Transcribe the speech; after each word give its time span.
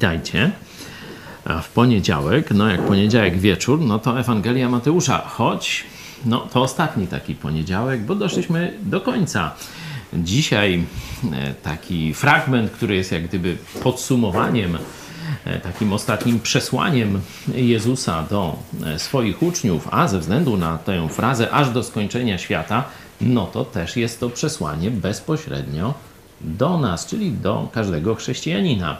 Witajcie. 0.00 0.50
W 1.62 1.68
poniedziałek, 1.68 2.50
no 2.50 2.68
jak 2.68 2.82
poniedziałek 2.82 3.38
wieczór, 3.38 3.80
no 3.80 3.98
to 3.98 4.20
Ewangelia 4.20 4.68
Mateusza, 4.68 5.18
choć 5.18 5.84
no 6.24 6.38
to 6.40 6.62
ostatni 6.62 7.06
taki 7.06 7.34
poniedziałek, 7.34 8.00
bo 8.00 8.14
doszliśmy 8.14 8.74
do 8.82 9.00
końca. 9.00 9.54
Dzisiaj 10.12 10.84
e, 11.32 11.54
taki 11.54 12.14
fragment, 12.14 12.70
który 12.70 12.96
jest 12.96 13.12
jak 13.12 13.28
gdyby 13.28 13.56
podsumowaniem, 13.82 14.78
e, 15.44 15.60
takim 15.60 15.92
ostatnim 15.92 16.40
przesłaniem 16.40 17.20
Jezusa 17.54 18.22
do 18.30 18.56
e, 18.86 18.98
swoich 18.98 19.42
uczniów, 19.42 19.88
a 19.90 20.08
ze 20.08 20.18
względu 20.18 20.56
na 20.56 20.78
tę 20.78 21.08
frazę 21.08 21.50
aż 21.50 21.70
do 21.70 21.82
skończenia 21.82 22.38
świata, 22.38 22.84
no 23.20 23.46
to 23.46 23.64
też 23.64 23.96
jest 23.96 24.20
to 24.20 24.30
przesłanie 24.30 24.90
bezpośrednio 24.90 25.94
do 26.40 26.78
nas, 26.78 27.06
czyli 27.06 27.32
do 27.32 27.68
każdego 27.72 28.14
chrześcijanina. 28.14 28.96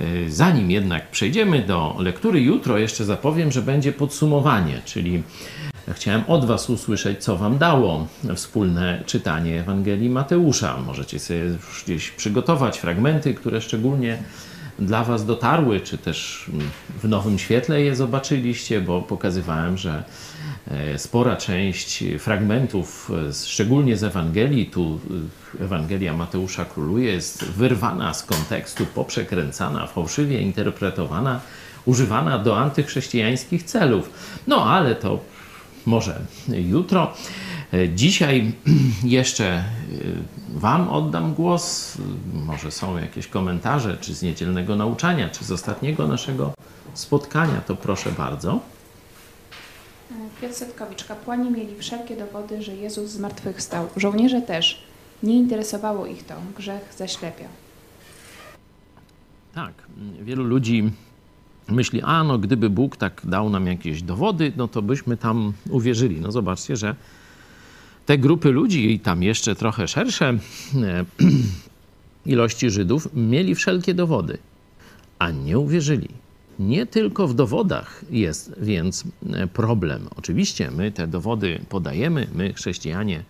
Y, 0.00 0.32
zanim 0.32 0.70
jednak 0.70 1.10
przejdziemy 1.10 1.62
do 1.62 1.96
lektury, 1.98 2.40
jutro 2.40 2.78
jeszcze 2.78 3.04
zapowiem, 3.04 3.52
że 3.52 3.62
będzie 3.62 3.92
podsumowanie, 3.92 4.80
czyli 4.84 5.22
chciałem 5.92 6.22
od 6.26 6.44
Was 6.44 6.70
usłyszeć, 6.70 7.24
co 7.24 7.36
Wam 7.36 7.58
dało 7.58 8.06
wspólne 8.34 9.02
czytanie 9.06 9.60
Ewangelii 9.60 10.10
Mateusza. 10.10 10.76
Możecie 10.86 11.18
sobie 11.18 11.40
już 11.40 11.82
gdzieś 11.84 12.10
przygotować 12.10 12.78
fragmenty, 12.78 13.34
które 13.34 13.60
szczególnie 13.60 14.18
dla 14.78 15.04
Was 15.04 15.26
dotarły, 15.26 15.80
czy 15.80 15.98
też 15.98 16.46
w 17.02 17.08
nowym 17.08 17.38
świetle 17.38 17.82
je 17.82 17.96
zobaczyliście, 17.96 18.80
bo 18.80 19.02
pokazywałem, 19.02 19.76
że 19.76 20.04
spora 20.96 21.36
część 21.36 22.04
fragmentów, 22.18 23.10
e, 23.28 23.32
szczególnie 23.32 23.96
z 23.96 24.04
Ewangelii, 24.04 24.66
tu 24.66 25.00
e, 25.60 25.64
Ewangelia 25.64 26.14
Mateusza 26.14 26.64
króluje, 26.64 27.12
jest 27.12 27.44
wyrwana 27.44 28.14
z 28.14 28.22
kontekstu, 28.22 28.86
poprzekręcana, 28.86 29.86
fałszywie 29.86 30.40
interpretowana, 30.40 31.40
używana 31.84 32.38
do 32.38 32.58
antychrześcijańskich 32.58 33.62
celów. 33.62 34.10
No 34.46 34.64
ale 34.64 34.94
to 34.94 35.20
może 35.86 36.20
jutro. 36.48 37.12
Dzisiaj 37.94 38.52
jeszcze 39.04 39.64
Wam 40.48 40.88
oddam 40.88 41.34
głos. 41.34 41.98
Może 42.34 42.70
są 42.70 42.98
jakieś 42.98 43.26
komentarze, 43.26 43.96
czy 44.00 44.14
z 44.14 44.22
niedzielnego 44.22 44.76
nauczania, 44.76 45.28
czy 45.28 45.44
z 45.44 45.52
ostatniego 45.52 46.08
naszego 46.08 46.52
spotkania, 46.94 47.60
to 47.66 47.76
proszę 47.76 48.12
bardzo. 48.12 48.60
Piotr 50.40 50.54
Setkowicz, 50.54 51.04
kapłani 51.04 51.50
mieli 51.50 51.76
wszelkie 51.76 52.16
dowody, 52.16 52.62
że 52.62 52.76
Jezus 52.76 53.10
zmartwychwstał. 53.10 53.88
Żołnierze 53.96 54.42
też. 54.42 54.82
Nie 55.22 55.34
interesowało 55.34 56.06
ich 56.06 56.26
to. 56.26 56.34
Grzech 56.56 56.94
zaślepia. 56.96 57.48
Tak, 59.54 59.72
wielu 60.20 60.44
ludzi 60.44 60.90
myśli, 61.68 62.02
a 62.02 62.24
no 62.24 62.38
gdyby 62.38 62.70
Bóg 62.70 62.96
tak 62.96 63.20
dał 63.24 63.50
nam 63.50 63.66
jakieś 63.66 64.02
dowody, 64.02 64.52
no 64.56 64.68
to 64.68 64.82
byśmy 64.82 65.16
tam 65.16 65.52
uwierzyli. 65.70 66.20
No 66.20 66.32
zobaczcie, 66.32 66.76
że 66.76 66.94
te 68.06 68.18
grupy 68.18 68.50
ludzi 68.50 68.92
i 68.92 69.00
tam 69.00 69.22
jeszcze 69.22 69.54
trochę 69.54 69.88
szersze 69.88 70.28
e, 70.28 71.04
ilości 72.32 72.70
Żydów 72.70 73.08
mieli 73.14 73.54
wszelkie 73.54 73.94
dowody, 73.94 74.38
a 75.18 75.30
nie 75.30 75.58
uwierzyli. 75.58 76.08
Nie 76.58 76.86
tylko 76.86 77.28
w 77.28 77.34
dowodach 77.34 78.04
jest 78.10 78.54
więc 78.60 79.04
e, 79.32 79.46
problem. 79.46 80.08
Oczywiście 80.16 80.70
my 80.70 80.92
te 80.92 81.06
dowody 81.06 81.60
podajemy, 81.68 82.26
my 82.34 82.52
chrześcijanie, 82.52 83.22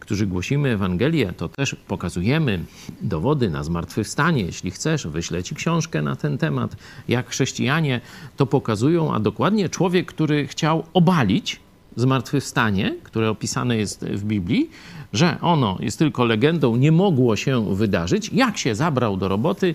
którzy 0.00 0.26
głosimy 0.26 0.68
Ewangelię, 0.68 1.32
to 1.36 1.48
też 1.48 1.76
pokazujemy 1.88 2.64
dowody 3.02 3.50
na 3.50 3.64
zmartwychwstanie. 3.64 4.42
Jeśli 4.42 4.70
chcesz, 4.70 5.06
wyślę 5.06 5.42
ci 5.42 5.54
książkę 5.54 6.02
na 6.02 6.16
ten 6.16 6.38
temat. 6.38 6.76
Jak 7.08 7.28
chrześcijanie 7.28 8.00
to 8.36 8.46
pokazują, 8.46 9.14
a 9.14 9.20
dokładnie 9.20 9.68
człowiek, 9.68 10.06
który 10.06 10.46
chciał 10.46 10.84
obalić 10.94 11.60
zmartwychwstanie, 11.96 12.96
które 13.02 13.30
opisane 13.30 13.76
jest 13.76 14.04
w 14.04 14.24
Biblii, 14.24 14.70
że 15.12 15.36
ono 15.40 15.78
jest 15.80 15.98
tylko 15.98 16.24
legendą, 16.24 16.76
nie 16.76 16.92
mogło 16.92 17.36
się 17.36 17.74
wydarzyć. 17.74 18.30
Jak 18.32 18.58
się 18.58 18.74
zabrał 18.74 19.16
do 19.16 19.28
roboty, 19.28 19.74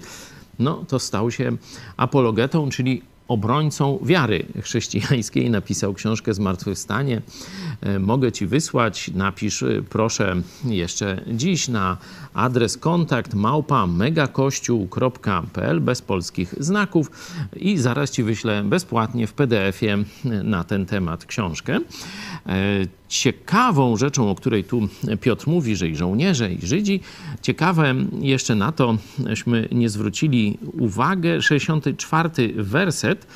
no 0.59 0.85
to 0.87 0.99
stał 0.99 1.31
się 1.31 1.57
apologetą, 1.97 2.69
czyli 2.69 3.01
obrońcą 3.27 3.99
wiary 4.03 4.45
chrześcijańskiej. 4.61 5.49
Napisał 5.49 5.93
książkę 5.93 6.33
Zmartwychwstanie. 6.33 7.21
E, 7.81 7.99
mogę 7.99 8.31
ci 8.31 8.47
wysłać. 8.47 9.11
Napisz 9.15 9.63
proszę 9.89 10.35
jeszcze 10.65 11.21
dziś 11.27 11.67
na 11.67 11.97
adres 12.33 12.77
kontakt 12.77 13.33
małpa 13.33 13.87
megakościół.pl 13.87 15.81
bez 15.81 16.01
polskich 16.01 16.55
znaków 16.59 17.11
i 17.55 17.77
zaraz 17.77 18.11
ci 18.11 18.23
wyślę 18.23 18.63
bezpłatnie 18.63 19.27
w 19.27 19.33
PDF-ie 19.33 19.97
na 20.43 20.63
ten 20.63 20.85
temat 20.85 21.25
książkę. 21.25 21.79
Ciekawą 23.09 23.97
rzeczą, 23.97 24.31
o 24.31 24.35
której 24.35 24.63
tu 24.63 24.87
Piotr 25.21 25.47
mówi, 25.47 25.75
że 25.75 25.87
i 25.87 25.95
żołnierze, 25.95 26.53
i 26.53 26.67
Żydzi, 26.67 26.99
ciekawe 27.41 27.95
jeszcze 28.21 28.55
na 28.55 28.71
to, 28.71 28.97
żeśmy 29.25 29.69
nie 29.71 29.89
zwrócili 29.89 30.57
uwagę, 30.79 31.41
64 31.41 32.29
werset, 32.55 33.27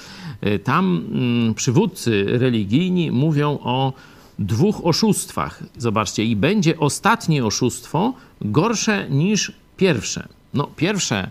e, 0.42 0.60
tam 0.60 1.06
mm, 1.12 1.54
przywódcy 1.54 2.26
religijni 2.28 3.12
mówią 3.12 3.60
o 3.64 3.94
dwóch 4.40 4.86
oszustwach. 4.86 5.64
Zobaczcie, 5.78 6.26
i 6.26 6.36
będzie 6.36 6.80
ostatnie 6.80 7.46
oszustwo 7.46 8.14
gorsze 8.42 9.10
niż 9.10 9.52
pierwsze. 9.78 10.28
No, 10.54 10.68
pierwsze 10.76 11.30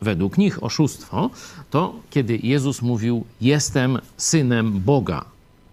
według 0.00 0.38
nich 0.38 0.64
oszustwo 0.64 1.30
to 1.70 1.94
kiedy 2.10 2.38
Jezus 2.42 2.82
mówił: 2.82 3.24
Jestem 3.40 3.98
synem 4.16 4.80
Boga. 4.80 5.24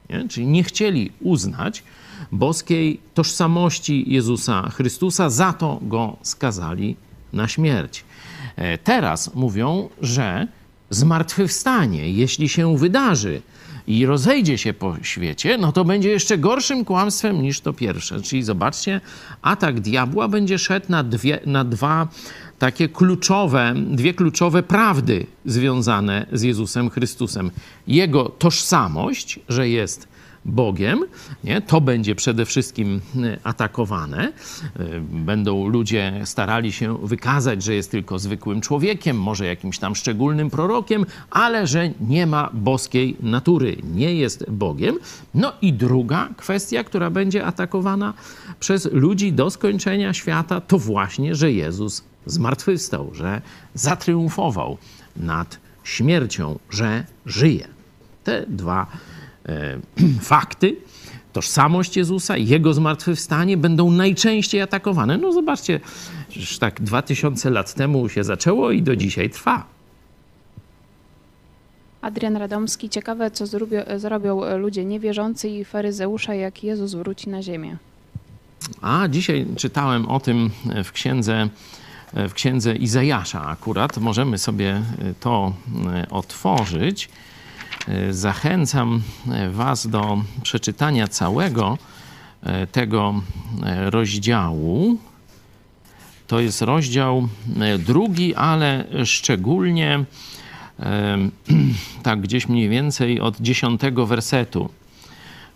Nie? 0.09 0.27
Czyli 0.27 0.47
nie 0.47 0.63
chcieli 0.63 1.11
uznać 1.21 1.83
boskiej 2.31 2.99
tożsamości 3.13 4.05
Jezusa 4.07 4.69
Chrystusa, 4.69 5.29
za 5.29 5.53
to 5.53 5.79
go 5.81 6.17
skazali 6.21 6.95
na 7.33 7.47
śmierć. 7.47 8.03
E, 8.55 8.77
teraz 8.77 9.35
mówią, 9.35 9.89
że 10.01 10.47
zmartwychwstanie, 10.89 12.11
jeśli 12.11 12.49
się 12.49 12.77
wydarzy, 12.77 13.41
i 13.89 14.05
rozejdzie 14.05 14.57
się 14.57 14.73
po 14.73 14.95
świecie, 15.01 15.57
no 15.57 15.71
to 15.71 15.85
będzie 15.85 16.09
jeszcze 16.09 16.37
gorszym 16.37 16.85
kłamstwem 16.85 17.41
niż 17.41 17.61
to 17.61 17.73
pierwsze. 17.73 18.21
Czyli 18.21 18.43
zobaczcie, 18.43 19.01
atak 19.41 19.79
diabła 19.79 20.27
będzie 20.27 20.59
szedł 20.59 20.85
na, 20.89 21.03
dwie, 21.03 21.39
na 21.45 21.63
dwa 21.63 22.07
takie 22.59 22.89
kluczowe, 22.89 23.73
dwie 23.75 24.13
kluczowe 24.13 24.63
prawdy 24.63 25.25
związane 25.45 26.25
z 26.31 26.41
Jezusem 26.41 26.89
Chrystusem. 26.89 27.51
Jego 27.87 28.23
tożsamość, 28.23 29.39
że 29.49 29.69
jest 29.69 30.07
Bogiem, 30.45 31.05
nie? 31.43 31.61
to 31.61 31.81
będzie 31.81 32.15
przede 32.15 32.45
wszystkim 32.45 33.01
y, 33.15 33.39
atakowane. 33.43 34.27
Y, 34.79 35.01
będą 35.01 35.67
ludzie 35.67 36.21
starali 36.25 36.71
się 36.71 36.97
wykazać, 36.97 37.63
że 37.63 37.75
jest 37.75 37.91
tylko 37.91 38.19
zwykłym 38.19 38.61
człowiekiem, 38.61 39.21
może 39.21 39.45
jakimś 39.45 39.79
tam 39.79 39.95
szczególnym 39.95 40.49
prorokiem, 40.49 41.05
ale 41.31 41.67
że 41.67 41.89
nie 42.01 42.27
ma 42.27 42.49
boskiej 42.53 43.17
natury, 43.19 43.77
nie 43.93 44.15
jest 44.15 44.51
Bogiem. 44.51 44.99
No 45.33 45.53
i 45.61 45.73
druga 45.73 46.29
kwestia, 46.37 46.83
która 46.83 47.09
będzie 47.09 47.45
atakowana 47.45 48.13
przez 48.59 48.91
ludzi 48.91 49.33
do 49.33 49.49
skończenia 49.49 50.13
świata, 50.13 50.61
to 50.61 50.79
właśnie, 50.79 51.35
że 51.35 51.51
Jezus 51.51 52.03
zmartwychwstał, 52.25 53.11
że 53.13 53.41
zatriumfował 53.73 54.77
nad 55.15 55.57
śmiercią, 55.83 56.59
że 56.69 57.03
żyje. 57.25 57.67
Te 58.23 58.45
dwa 58.47 58.87
fakty, 60.21 60.75
tożsamość 61.33 61.97
Jezusa 61.97 62.37
i 62.37 62.47
Jego 62.47 62.73
zmartwychwstanie 62.73 63.57
będą 63.57 63.91
najczęściej 63.91 64.61
atakowane. 64.61 65.17
No 65.17 65.31
zobaczcie, 65.31 65.79
już 66.35 66.59
tak 66.59 66.81
2000 66.81 67.49
lat 67.49 67.73
temu 67.73 68.09
się 68.09 68.23
zaczęło 68.23 68.71
i 68.71 68.81
do 68.81 68.95
dzisiaj 68.95 69.29
trwa. 69.29 69.65
Adrian 72.01 72.37
Radomski, 72.37 72.89
ciekawe 72.89 73.31
co 73.31 73.47
zrobią, 73.47 73.81
zrobią 73.97 74.57
ludzie 74.57 74.85
niewierzący 74.85 75.49
i 75.49 75.65
faryzeusze, 75.65 76.37
jak 76.37 76.63
Jezus 76.63 76.93
wróci 76.93 77.29
na 77.29 77.43
ziemię. 77.43 77.77
A 78.81 79.07
dzisiaj 79.07 79.45
czytałem 79.55 80.07
o 80.07 80.19
tym 80.19 80.49
w 80.83 80.91
księdze, 80.91 81.49
w 82.13 82.33
księdze 82.33 82.75
Izajasza 82.75 83.45
akurat. 83.45 83.97
Możemy 83.97 84.37
sobie 84.37 84.81
to 85.19 85.53
otworzyć. 86.09 87.09
E, 87.87 88.13
zachęcam 88.13 89.01
e, 89.31 89.49
Was 89.49 89.87
do 89.87 90.21
przeczytania 90.43 91.07
całego 91.07 91.77
e, 92.43 92.67
tego 92.67 93.21
rozdziału. 93.85 94.97
To 96.27 96.39
jest 96.39 96.61
rozdział 96.61 97.27
drugi, 97.79 98.35
ale 98.35 98.85
szczególnie 99.05 100.05
tak 102.03 102.21
gdzieś 102.21 102.49
mniej 102.49 102.69
więcej 102.69 103.19
od 103.19 103.41
dziesiątego 103.41 104.05
wersetu. 104.05 104.69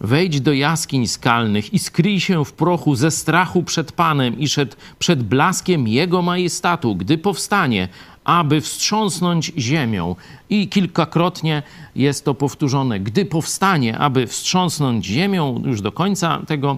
Wejdź 0.02 0.42
do 0.42 0.54
jaskiń 0.54 1.08
skalnych 1.08 1.74
i 1.74 1.80
skryj 1.80 2.20
się 2.20 2.46
w 2.46 2.54
prochu 2.54 2.96
ze 2.96 3.12
strachu 3.12 3.64
przed 3.64 3.92
Panem 3.92 4.40
i 4.40 4.46
przed, 4.46 4.78
przed 5.00 5.24
blaskiem 5.24 5.88
Jego 5.88 6.22
majestatu, 6.22 6.96
gdy 6.96 7.18
powstanie, 7.18 7.88
aby 8.24 8.62
wstrząsnąć 8.62 9.52
ziemią. 9.58 10.16
I 10.50 10.68
kilkakrotnie 10.68 11.64
jest 11.96 12.26
to 12.26 12.34
powtórzone. 12.34 13.00
Gdy 13.00 13.26
powstanie, 13.26 13.98
aby 13.98 14.28
wstrząsnąć 14.28 15.06
ziemią, 15.06 15.64
już 15.66 15.82
do 15.82 15.92
końca 15.92 16.42
tego 16.48 16.78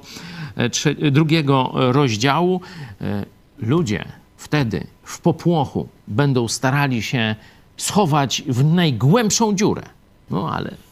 e, 0.56 1.12
drugiego 1.12 1.72
rozdziału, 1.74 2.62
e, 3.02 3.26
ludzie 3.60 4.06
wtedy 4.38 4.88
w 5.04 5.22
popłochu 5.22 5.88
będą 6.08 6.48
starali 6.48 7.02
się 7.02 7.36
schować 7.78 8.44
w 8.48 8.64
najgłębszą 8.64 9.56
dziurę. 9.56 9.84
No 10.30 10.52
ale 10.52 10.85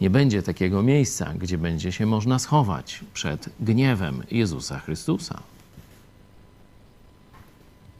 nie 0.00 0.10
będzie 0.10 0.42
takiego 0.42 0.82
miejsca, 0.82 1.32
gdzie 1.38 1.58
będzie 1.58 1.92
się 1.92 2.06
można 2.06 2.38
schować 2.38 3.00
przed 3.14 3.48
gniewem 3.60 4.22
Jezusa 4.30 4.78
Chrystusa. 4.78 5.42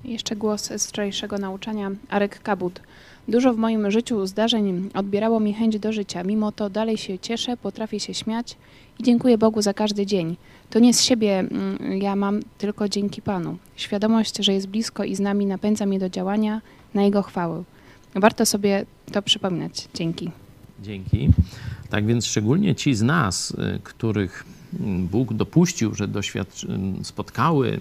Jeszcze 0.05 0.37
głos 0.37 0.71
z 0.77 0.87
wczorajszego 0.87 1.39
nauczania. 1.39 1.91
Arek 2.09 2.43
Kabut. 2.43 2.81
Dużo 3.29 3.55
w 3.55 3.57
moim 3.57 3.91
życiu 3.91 4.27
zdarzeń 4.27 4.91
odbierało 4.95 5.41
mi 5.41 5.55
chęć 5.55 5.79
do 5.79 5.93
życia. 5.93 6.23
Mimo 6.25 6.53
to 6.53 6.71
dalej 6.71 6.97
się 6.97 7.19
cieszę, 7.19 7.57
potrafię 7.57 8.01
się 8.01 8.15
śmiać 8.15 8.57
i 8.99 9.03
dziękuję 9.03 9.39
Bogu 9.39 9.63
za 9.63 9.75
każdy 9.75 10.07
dzień. 10.07 10.37
To 10.71 10.79
nie 10.79 10.95
z 10.95 11.03
siebie 11.03 11.39
mm, 11.39 11.79
ja 12.03 12.17
mam, 12.17 12.41
tylko 12.59 12.89
dzięki 12.89 13.23
Panu. 13.23 13.57
Świadomość, 13.77 14.37
że 14.45 14.53
jest 14.53 14.67
blisko 14.67 15.05
i 15.05 15.15
z 15.15 15.21
nami 15.21 15.47
napędza 15.47 15.87
mnie 15.87 15.99
do 15.99 16.09
działania 16.09 16.61
na 16.95 17.03
Jego 17.03 17.23
chwałę. 17.23 17.63
Warto 18.15 18.47
sobie 18.47 18.87
to 19.13 19.23
przypominać. 19.23 19.89
Dzięki. 19.95 20.31
Dzięki. 20.83 21.31
Tak 21.91 22.07
więc 22.07 22.27
szczególnie 22.27 22.75
ci 22.75 22.95
z 22.95 23.03
nas, 23.03 23.51
y, 23.51 23.81
których 23.85 24.45
Bóg 25.11 25.35
dopuścił, 25.35 25.95
że 25.95 26.09
doświadcz- 26.09 27.05
spotkały 27.05 27.81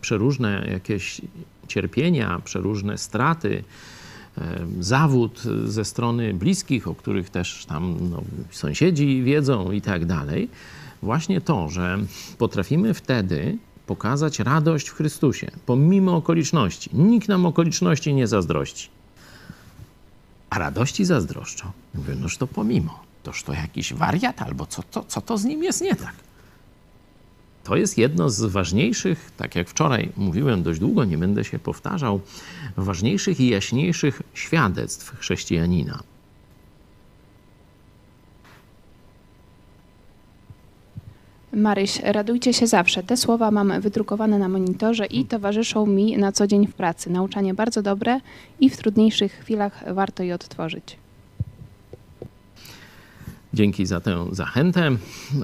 przeróżne 0.00 0.66
jakieś 0.72 1.20
cierpienia, 1.68 2.40
przeróżne 2.44 2.98
straty, 2.98 3.64
zawód 4.80 5.42
ze 5.64 5.84
strony 5.84 6.34
bliskich, 6.34 6.88
o 6.88 6.94
których 6.94 7.30
też 7.30 7.66
tam 7.66 7.96
no, 8.10 8.22
sąsiedzi 8.50 9.22
wiedzą 9.22 9.72
i 9.72 9.80
tak 9.80 10.06
dalej. 10.06 10.48
Właśnie 11.02 11.40
to, 11.40 11.68
że 11.68 11.98
potrafimy 12.38 12.94
wtedy 12.94 13.58
pokazać 13.86 14.38
radość 14.38 14.88
w 14.88 14.94
Chrystusie, 14.94 15.50
pomimo 15.66 16.16
okoliczności. 16.16 16.90
Nikt 16.92 17.28
nam 17.28 17.46
okoliczności 17.46 18.14
nie 18.14 18.26
zazdrości. 18.26 18.88
A 20.50 20.58
radości 20.58 21.04
zazdroszczą. 21.04 21.70
Mówię, 21.94 22.14
noż 22.14 22.36
to 22.36 22.46
pomimo. 22.46 23.00
Toż 23.24 23.42
to 23.42 23.52
jakiś 23.52 23.94
wariat, 23.94 24.42
albo 24.42 24.66
co 24.66 24.82
to, 24.82 25.04
co 25.04 25.20
to 25.20 25.38
z 25.38 25.44
nim 25.44 25.62
jest 25.62 25.80
nie 25.80 25.96
tak? 25.96 26.14
To 27.64 27.76
jest 27.76 27.98
jedno 27.98 28.30
z 28.30 28.44
ważniejszych, 28.44 29.30
tak 29.36 29.54
jak 29.54 29.68
wczoraj 29.68 30.08
mówiłem 30.16 30.62
dość 30.62 30.80
długo, 30.80 31.04
nie 31.04 31.18
będę 31.18 31.44
się 31.44 31.58
powtarzał, 31.58 32.20
ważniejszych 32.76 33.40
i 33.40 33.48
jaśniejszych 33.48 34.22
świadectw 34.34 35.18
chrześcijanina. 35.18 36.02
Maryś, 41.52 42.00
radujcie 42.00 42.52
się 42.52 42.66
zawsze. 42.66 43.02
Te 43.02 43.16
słowa 43.16 43.50
mam 43.50 43.80
wydrukowane 43.80 44.38
na 44.38 44.48
monitorze 44.48 45.06
i 45.06 45.24
towarzyszą 45.24 45.86
mi 45.86 46.16
na 46.16 46.32
co 46.32 46.46
dzień 46.46 46.66
w 46.66 46.74
pracy. 46.74 47.10
Nauczanie 47.10 47.54
bardzo 47.54 47.82
dobre 47.82 48.20
i 48.60 48.70
w 48.70 48.76
trudniejszych 48.76 49.32
chwilach 49.32 49.94
warto 49.94 50.22
je 50.22 50.34
odtworzyć. 50.34 51.03
Dzięki 53.54 53.86
za 53.86 54.00
tę 54.00 54.26
zachętę. 54.32 54.86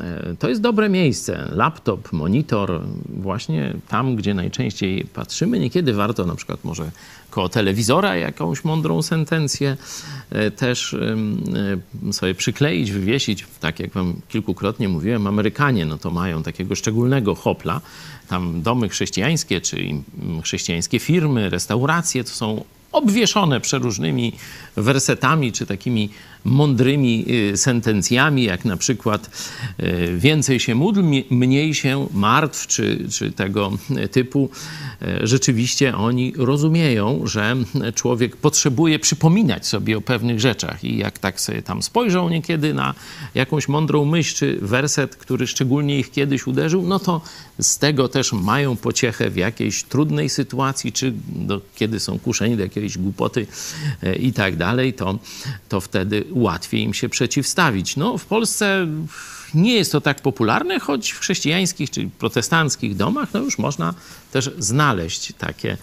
E, 0.00 0.36
to 0.38 0.48
jest 0.48 0.60
dobre 0.60 0.88
miejsce. 0.88 1.48
Laptop, 1.52 2.12
monitor, 2.12 2.80
właśnie 3.08 3.74
tam, 3.88 4.16
gdzie 4.16 4.34
najczęściej 4.34 5.04
patrzymy. 5.04 5.58
Niekiedy 5.58 5.92
warto 5.92 6.26
na 6.26 6.34
przykład 6.34 6.64
może 6.64 6.90
koło 7.30 7.48
telewizora 7.48 8.16
jakąś 8.16 8.64
mądrą 8.64 9.02
sentencję 9.02 9.76
e, 10.30 10.50
też 10.50 10.94
e, 12.08 12.12
sobie 12.12 12.34
przykleić, 12.34 12.92
wywiesić. 12.92 13.46
Tak 13.60 13.80
jak 13.80 13.90
wam 13.90 14.14
kilkukrotnie 14.28 14.88
mówiłem, 14.88 15.26
Amerykanie 15.26 15.86
no 15.86 15.98
to 15.98 16.10
mają 16.10 16.42
takiego 16.42 16.74
szczególnego 16.74 17.34
hopla. 17.34 17.80
Tam 18.28 18.62
domy 18.62 18.88
chrześcijańskie, 18.88 19.60
czy 19.60 19.76
chrześcijańskie 20.42 20.98
firmy, 20.98 21.50
restauracje 21.50 22.24
to 22.24 22.30
są 22.30 22.64
obwieszone 22.92 23.60
przeróżnymi 23.60 24.32
wersetami 24.76 25.52
czy 25.52 25.66
takimi 25.66 26.10
mądrymi 26.44 27.24
y, 27.52 27.56
sentencjami, 27.56 28.44
jak 28.44 28.64
na 28.64 28.76
przykład 28.76 29.30
y, 29.80 30.18
więcej 30.18 30.60
się 30.60 30.74
módl, 30.74 31.02
mniej 31.30 31.74
się 31.74 32.06
martw, 32.14 32.66
czy, 32.66 33.08
czy 33.10 33.32
tego 33.32 33.72
typu. 34.10 34.50
Y, 35.02 35.26
rzeczywiście 35.26 35.96
oni 35.96 36.32
rozumieją, 36.36 37.26
że 37.26 37.56
człowiek 37.94 38.36
potrzebuje 38.36 38.98
przypominać 38.98 39.66
sobie 39.66 39.98
o 39.98 40.00
pewnych 40.00 40.40
rzeczach 40.40 40.84
i 40.84 40.98
jak 40.98 41.18
tak 41.18 41.40
sobie 41.40 41.62
tam 41.62 41.82
spojrzą 41.82 42.28
niekiedy 42.28 42.74
na 42.74 42.94
jakąś 43.34 43.68
mądrą 43.68 44.04
myśl, 44.04 44.36
czy 44.36 44.58
werset, 44.62 45.16
który 45.16 45.46
szczególnie 45.46 45.98
ich 45.98 46.10
kiedyś 46.10 46.46
uderzył, 46.46 46.82
no 46.82 46.98
to 46.98 47.20
z 47.58 47.78
tego 47.78 48.08
też 48.08 48.32
mają 48.32 48.76
pociechę 48.76 49.30
w 49.30 49.36
jakiejś 49.36 49.84
trudnej 49.84 50.28
sytuacji, 50.28 50.92
czy 50.92 51.12
do, 51.28 51.60
kiedy 51.74 52.00
są 52.00 52.18
kuszeni 52.18 52.56
do 52.56 52.62
jakiejś 52.62 52.98
głupoty 52.98 53.46
i 54.20 54.32
tak 54.32 54.56
dalej, 54.56 54.92
to, 54.92 55.18
to 55.68 55.80
wtedy 55.80 56.24
łatwiej 56.32 56.82
im 56.82 56.94
się 56.94 57.08
przeciwstawić. 57.08 57.96
No, 57.96 58.18
w 58.18 58.24
Polsce 58.24 58.86
nie 59.54 59.74
jest 59.74 59.92
to 59.92 60.00
tak 60.00 60.22
popularne, 60.22 60.80
choć 60.80 61.10
w 61.10 61.20
chrześcijańskich 61.20 61.90
czy 61.90 62.10
protestanckich 62.18 62.96
domach 62.96 63.34
no 63.34 63.40
już 63.40 63.58
można 63.58 63.94
też 64.32 64.50
znaleźć 64.58 65.32
takie, 65.38 65.76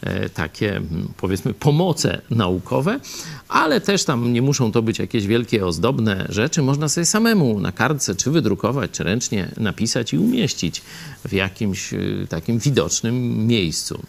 e, 0.00 0.28
takie 0.28 0.80
powiedzmy 1.16 1.54
pomoce 1.54 2.20
naukowe, 2.30 3.00
ale 3.48 3.80
też 3.80 4.04
tam 4.04 4.32
nie 4.32 4.42
muszą 4.42 4.72
to 4.72 4.82
być 4.82 4.98
jakieś 4.98 5.26
wielkie 5.26 5.66
ozdobne 5.66 6.26
rzeczy. 6.28 6.62
Można 6.62 6.88
sobie 6.88 7.06
samemu 7.06 7.60
na 7.60 7.72
kartce 7.72 8.14
czy 8.14 8.30
wydrukować, 8.30 8.90
czy 8.90 9.04
ręcznie 9.04 9.48
napisać 9.56 10.12
i 10.12 10.18
umieścić 10.18 10.82
w 11.24 11.32
jakimś 11.32 11.94
e, 11.94 11.98
takim 12.28 12.58
widocznym 12.58 13.46
miejscu. 13.46 14.02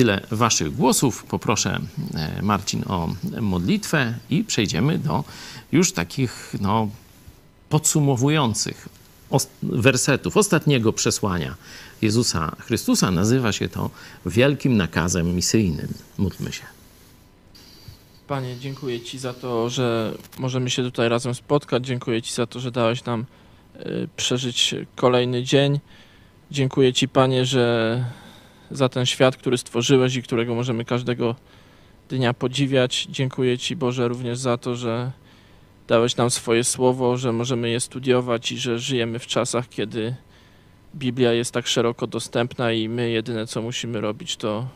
Tyle 0.00 0.20
Waszych 0.30 0.76
głosów. 0.76 1.24
Poproszę 1.24 1.80
e, 2.14 2.42
Marcin 2.42 2.84
o 2.88 3.08
modlitwę 3.40 4.14
i 4.30 4.44
przejdziemy 4.44 4.98
do 4.98 5.24
już 5.72 5.92
takich 5.92 6.54
no, 6.60 6.88
podsumowujących 7.68 8.88
wersetów 9.62 10.36
ostatniego 10.36 10.92
przesłania 10.92 11.54
Jezusa 12.02 12.56
Chrystusa. 12.58 13.10
Nazywa 13.10 13.52
się 13.52 13.68
to 13.68 13.90
wielkim 14.26 14.76
nakazem 14.76 15.34
misyjnym. 15.36 15.88
Módlmy 16.18 16.52
się. 16.52 16.64
Panie, 18.28 18.56
dziękuję 18.60 19.00
Ci 19.00 19.18
za 19.18 19.34
to, 19.34 19.70
że 19.70 20.14
możemy 20.38 20.70
się 20.70 20.82
tutaj 20.82 21.08
razem 21.08 21.34
spotkać. 21.34 21.86
Dziękuję 21.86 22.22
Ci 22.22 22.34
za 22.34 22.46
to, 22.46 22.60
że 22.60 22.70
dałeś 22.70 23.04
nam 23.04 23.24
y, 23.76 24.08
przeżyć 24.16 24.74
kolejny 24.96 25.42
dzień. 25.42 25.80
Dziękuję 26.50 26.92
Ci, 26.92 27.08
Panie, 27.08 27.44
że 27.46 28.04
za 28.70 28.88
ten 28.88 29.06
świat, 29.06 29.36
który 29.36 29.58
stworzyłeś 29.58 30.16
i 30.16 30.22
którego 30.22 30.54
możemy 30.54 30.84
każdego 30.84 31.34
dnia 32.08 32.34
podziwiać. 32.34 33.06
Dziękuję 33.10 33.58
Ci, 33.58 33.76
Boże, 33.76 34.08
również 34.08 34.38
za 34.38 34.56
to, 34.56 34.76
że 34.76 35.12
dałeś 35.88 36.16
nam 36.16 36.30
swoje 36.30 36.64
słowo, 36.64 37.16
że 37.16 37.32
możemy 37.32 37.70
je 37.70 37.80
studiować 37.80 38.52
i 38.52 38.58
że 38.58 38.78
żyjemy 38.78 39.18
w 39.18 39.26
czasach, 39.26 39.68
kiedy 39.68 40.14
Biblia 40.94 41.32
jest 41.32 41.54
tak 41.54 41.66
szeroko 41.66 42.06
dostępna 42.06 42.72
i 42.72 42.88
my 42.88 43.10
jedyne, 43.10 43.46
co 43.46 43.62
musimy 43.62 44.00
robić, 44.00 44.36
to 44.36 44.68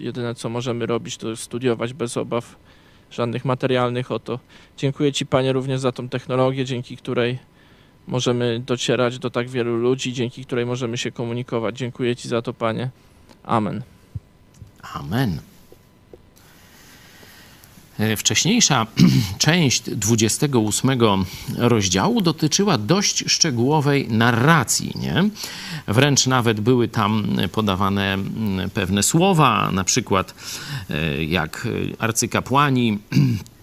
jedyne, 0.00 0.34
co 0.34 0.48
możemy 0.48 0.86
robić, 0.86 1.16
to 1.16 1.36
studiować 1.36 1.92
bez 1.92 2.16
obaw 2.16 2.56
żadnych 3.10 3.44
materialnych 3.44 4.12
o 4.12 4.18
to. 4.18 4.38
Dziękuję 4.76 5.12
Ci, 5.12 5.26
Panie, 5.26 5.52
również 5.52 5.80
za 5.80 5.92
tą 5.92 6.08
technologię, 6.08 6.64
dzięki 6.64 6.96
której 6.96 7.38
możemy 8.06 8.60
docierać 8.66 9.18
do 9.18 9.30
tak 9.30 9.48
wielu 9.48 9.76
ludzi, 9.76 10.12
dzięki 10.12 10.44
której 10.44 10.66
możemy 10.66 10.98
się 10.98 11.12
komunikować. 11.12 11.78
Dziękuję 11.78 12.16
Ci 12.16 12.28
za 12.28 12.42
to, 12.42 12.52
Panie. 12.52 12.90
Amen. 13.44 13.82
Amen. 14.94 15.40
E, 17.98 18.16
wcześniejsza 18.16 18.86
część 19.38 19.90
28 19.90 20.90
rozdziału 21.58 22.20
dotyczyła 22.20 22.78
dość 22.78 23.24
szczegółowej 23.26 24.08
narracji. 24.08 24.92
Nie? 24.96 25.24
Wręcz 25.88 26.26
nawet 26.26 26.60
były 26.60 26.88
tam 26.88 27.36
podawane 27.52 28.14
mm, 28.14 28.70
pewne 28.70 29.02
słowa, 29.02 29.70
na 29.72 29.84
przykład 29.84 30.34
e, 30.90 31.24
jak 31.24 31.68
arcykapłani 31.98 32.98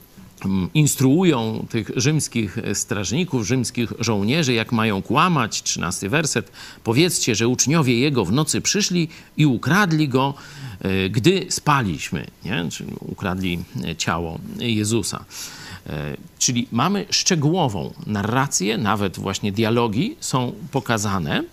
instruują 0.74 1.66
tych 1.70 1.92
rzymskich 1.96 2.58
strażników, 2.74 3.48
rzymskich 3.48 3.94
żołnierzy, 4.00 4.54
jak 4.54 4.72
mają 4.72 5.02
kłamać. 5.02 5.64
Trzynasty 5.64 6.10
werset. 6.10 6.52
Powiedzcie, 6.84 7.36
że 7.36 7.48
uczniowie 7.48 8.00
jego 8.00 8.26
w 8.26 8.32
nocy 8.32 8.62
przyszli 8.62 9.08
i 9.38 9.46
ukradli 9.46 10.10
go, 10.10 10.34
e, 10.82 11.10
gdy 11.10 11.46
spaliśmy, 11.50 12.28
nie? 12.46 12.70
Czyli 12.72 12.92
ukradli 13.00 13.60
ciało 13.98 14.40
Jezusa. 14.60 15.26
E, 15.90 16.18
czyli 16.40 16.68
mamy 16.72 17.06
szczegółową 17.10 17.94
narrację, 18.08 18.78
nawet 18.78 19.20
właśnie 19.20 19.52
dialogi 19.52 20.16
są 20.20 20.54
pokazane. 20.72 21.44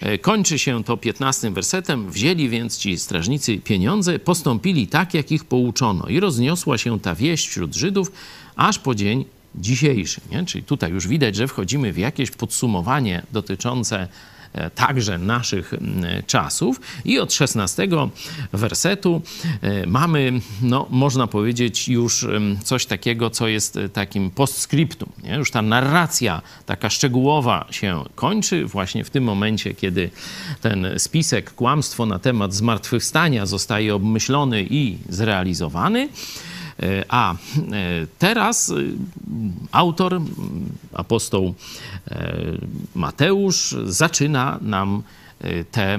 E, 0.00 0.18
kończy 0.18 0.58
się 0.58 0.84
to 0.84 0.96
15 0.96 1.50
wersetem. 1.50 2.10
Wzięli 2.10 2.48
więc 2.48 2.78
ci 2.78 2.98
strażnicy 2.98 3.58
pieniądze, 3.58 4.18
postąpili 4.18 4.86
tak, 4.86 5.14
jak 5.14 5.32
ich 5.32 5.44
pouczono. 5.44 6.08
I 6.08 6.20
rozniosła 6.20 6.78
się 6.78 7.00
ta 7.00 7.14
wieść 7.14 7.48
wśród 7.48 7.74
Żydów, 7.74 8.12
aż 8.56 8.78
po 8.78 8.94
dzień 8.94 9.24
dzisiejszy. 9.54 10.20
Nie? 10.30 10.44
Czyli 10.44 10.64
tutaj 10.64 10.90
już 10.90 11.08
widać, 11.08 11.36
że 11.36 11.48
wchodzimy 11.48 11.92
w 11.92 11.98
jakieś 11.98 12.30
podsumowanie 12.30 13.22
dotyczące 13.32 14.08
także 14.74 15.18
naszych 15.18 15.74
czasów. 16.26 16.80
I 17.04 17.18
od 17.18 17.32
16 17.32 17.88
wersetu 18.52 19.22
e, 19.62 19.86
mamy, 19.86 20.40
no, 20.62 20.86
można 20.90 21.26
powiedzieć, 21.26 21.88
już 21.88 22.26
coś 22.64 22.86
takiego, 22.86 23.30
co 23.30 23.48
jest 23.48 23.76
e, 23.76 23.88
takim 23.88 24.30
postscriptum. 24.30 25.12
Nie? 25.22 25.34
Już 25.34 25.50
ta 25.50 25.62
narracja 25.62 26.42
taka 26.66 26.90
szczegółowa 26.90 27.66
się 27.70 28.04
kończy 28.14 28.66
właśnie 28.66 29.04
w 29.04 29.10
tym 29.10 29.24
momencie, 29.24 29.74
kiedy 29.74 30.10
ten 30.60 30.86
spisek, 30.98 31.54
kłamstwo 31.54 32.06
na 32.06 32.18
temat 32.18 32.54
zmartwychwstania 32.54 33.46
zostaje 33.46 33.94
obmyślony 33.94 34.66
i 34.70 34.98
zrealizowany. 35.08 36.08
E, 36.82 37.04
a 37.08 37.32
e, 37.32 37.36
teraz 38.18 38.70
e, 38.70 38.74
autor, 39.72 40.20
apostoł 40.94 41.54
Mateusz, 42.94 43.76
zaczyna 43.84 44.58
nam 44.62 45.02
te, 45.70 45.98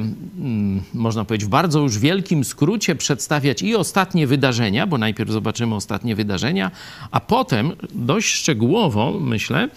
można 0.93 1.25
powiedzieć, 1.25 1.45
w 1.45 1.49
bardzo 1.49 1.79
już 1.79 1.99
wielkim 1.99 2.43
skrócie 2.43 2.95
przedstawiać 2.95 3.61
i 3.61 3.75
ostatnie 3.75 4.27
wydarzenia, 4.27 4.87
bo 4.87 4.97
najpierw 4.97 5.31
zobaczymy 5.31 5.75
ostatnie 5.75 6.15
wydarzenia, 6.15 6.71
a 7.11 7.19
potem 7.19 7.71
dość 7.93 8.33
szczegółowo, 8.33 9.19
myślę, 9.19 9.69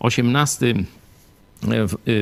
18 0.00 0.74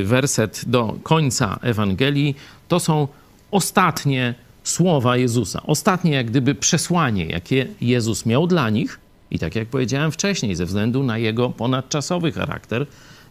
werset 0.04 0.62
do 0.66 0.96
końca 1.02 1.58
Ewangelii. 1.62 2.34
To 2.68 2.80
są 2.80 3.08
ostatnie 3.50 4.34
słowa 4.70 5.16
Jezusa. 5.16 5.62
Ostatnie, 5.66 6.12
jak 6.12 6.26
gdyby 6.26 6.54
przesłanie, 6.54 7.26
jakie 7.26 7.66
Jezus 7.80 8.26
miał 8.26 8.46
dla 8.46 8.70
nich, 8.70 9.00
i 9.30 9.38
tak 9.38 9.54
jak 9.56 9.68
powiedziałem 9.68 10.12
wcześniej, 10.12 10.56
ze 10.56 10.66
względu 10.66 11.02
na 11.02 11.18
jego 11.18 11.50
ponadczasowy 11.50 12.32
charakter, 12.32 12.86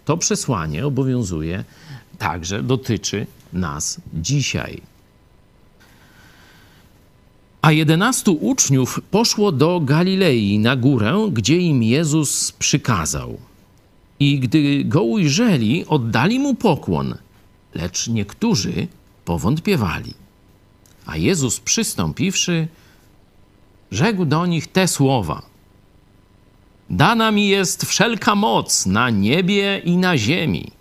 to 0.06 0.18
przesłanie 0.18 0.86
obowiązuje 0.86 1.64
także, 2.18 2.64
dotyczy 2.64 3.28
nas 3.54 4.02
dzisiaj. 4.14 4.82
A 7.62 7.72
jedenastu 7.72 8.34
uczniów 8.34 9.02
poszło 9.12 9.52
do 9.52 9.80
Galilei 9.80 10.60
na 10.60 10.76
górę, 10.76 11.30
gdzie 11.32 11.58
im 11.58 11.84
Jezus 11.84 12.52
przykazał. 12.52 13.38
I 14.20 14.40
gdy 14.40 14.84
go 14.86 15.04
ujrzeli, 15.04 15.86
oddali 15.86 16.40
mu 16.40 16.56
pokłon, 16.56 17.16
lecz 17.76 18.08
niektórzy 18.08 18.88
powątpiewali. 19.26 20.14
A 21.10 21.18
Jezus 21.18 21.60
przystąpiwszy, 21.60 22.68
rzekł 23.92 24.26
do 24.26 24.46
nich 24.46 24.68
te 24.68 24.88
słowa: 24.88 25.42
Dana 26.90 27.32
mi 27.32 27.48
jest 27.48 27.86
wszelka 27.86 28.36
moc 28.36 28.86
na 28.86 29.10
niebie 29.10 29.82
i 29.86 29.98
na 29.98 30.18
ziemi. 30.18 30.72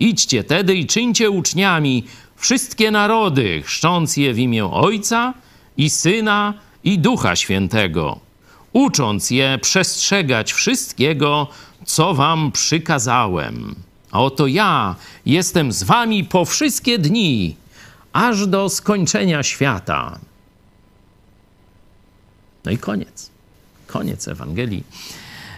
Idźcie 0.00 0.44
tedy 0.44 0.74
i 0.74 0.86
czyńcie 0.86 1.30
uczniami 1.30 2.04
wszystkie 2.36 2.90
narody, 2.90 3.62
chrzcząc 3.62 4.16
je 4.16 4.34
w 4.34 4.38
imię 4.38 4.66
Ojca 4.66 5.34
i 5.76 5.90
Syna 5.90 6.54
i 6.84 6.98
Ducha 6.98 7.36
Świętego, 7.36 8.20
ucząc 8.72 9.30
je 9.30 9.58
przestrzegać 9.62 10.52
wszystkiego, 10.52 11.48
co 11.84 12.14
wam 12.14 12.52
przykazałem. 12.52 13.74
A 14.10 14.20
oto 14.20 14.46
ja 14.46 14.96
jestem 15.26 15.72
z 15.72 15.82
wami 15.82 16.24
po 16.24 16.44
wszystkie 16.44 16.98
dni, 16.98 17.56
aż 18.12 18.46
do 18.46 18.68
skończenia 18.68 19.42
świata. 19.42 20.18
No 22.64 22.70
i 22.70 22.78
koniec. 22.78 23.30
Koniec 23.86 24.28
Ewangelii. 24.28 24.84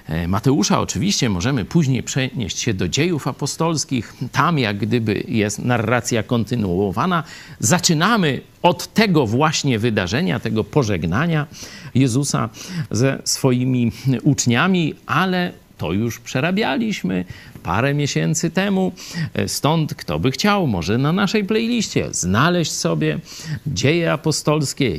E, 0.09 0.29
Mateusza 0.29 0.81
oczywiście 0.81 1.29
możemy 1.29 1.65
później 1.65 2.03
przenieść 2.03 2.59
się 2.59 2.75
do 2.75 2.89
dziejów 2.89 3.29
apostolskich. 3.29 4.15
Tam 4.33 4.59
jak 4.59 4.79
gdyby 4.79 5.25
jest 5.29 5.59
narracja 5.59 6.23
kontynuowana. 6.23 7.23
Zaczynamy 7.59 8.41
od 8.63 8.95
tego 8.95 9.27
właśnie 9.27 9.79
wydarzenia, 9.79 10.41
tego 10.41 10.65
pożegnania 10.65 11.47
Jezusa 11.95 12.49
ze 12.91 13.19
swoimi 13.25 13.93
uczniami, 14.23 14.95
ale 15.07 15.53
to 15.83 15.93
już 15.93 16.21
przerabialiśmy 16.21 17.25
parę 17.63 17.95
miesięcy 17.95 18.51
temu. 18.51 18.93
E, 19.35 19.49
stąd, 19.49 19.95
kto 19.95 20.19
by 20.19 20.31
chciał, 20.31 20.67
może 20.67 20.99
na 20.99 21.13
naszej 21.13 21.45
playliście 21.45 22.09
znaleźć 22.11 22.73
sobie 22.73 23.19
dzieje 23.67 24.13
apostolskie. 24.13 24.99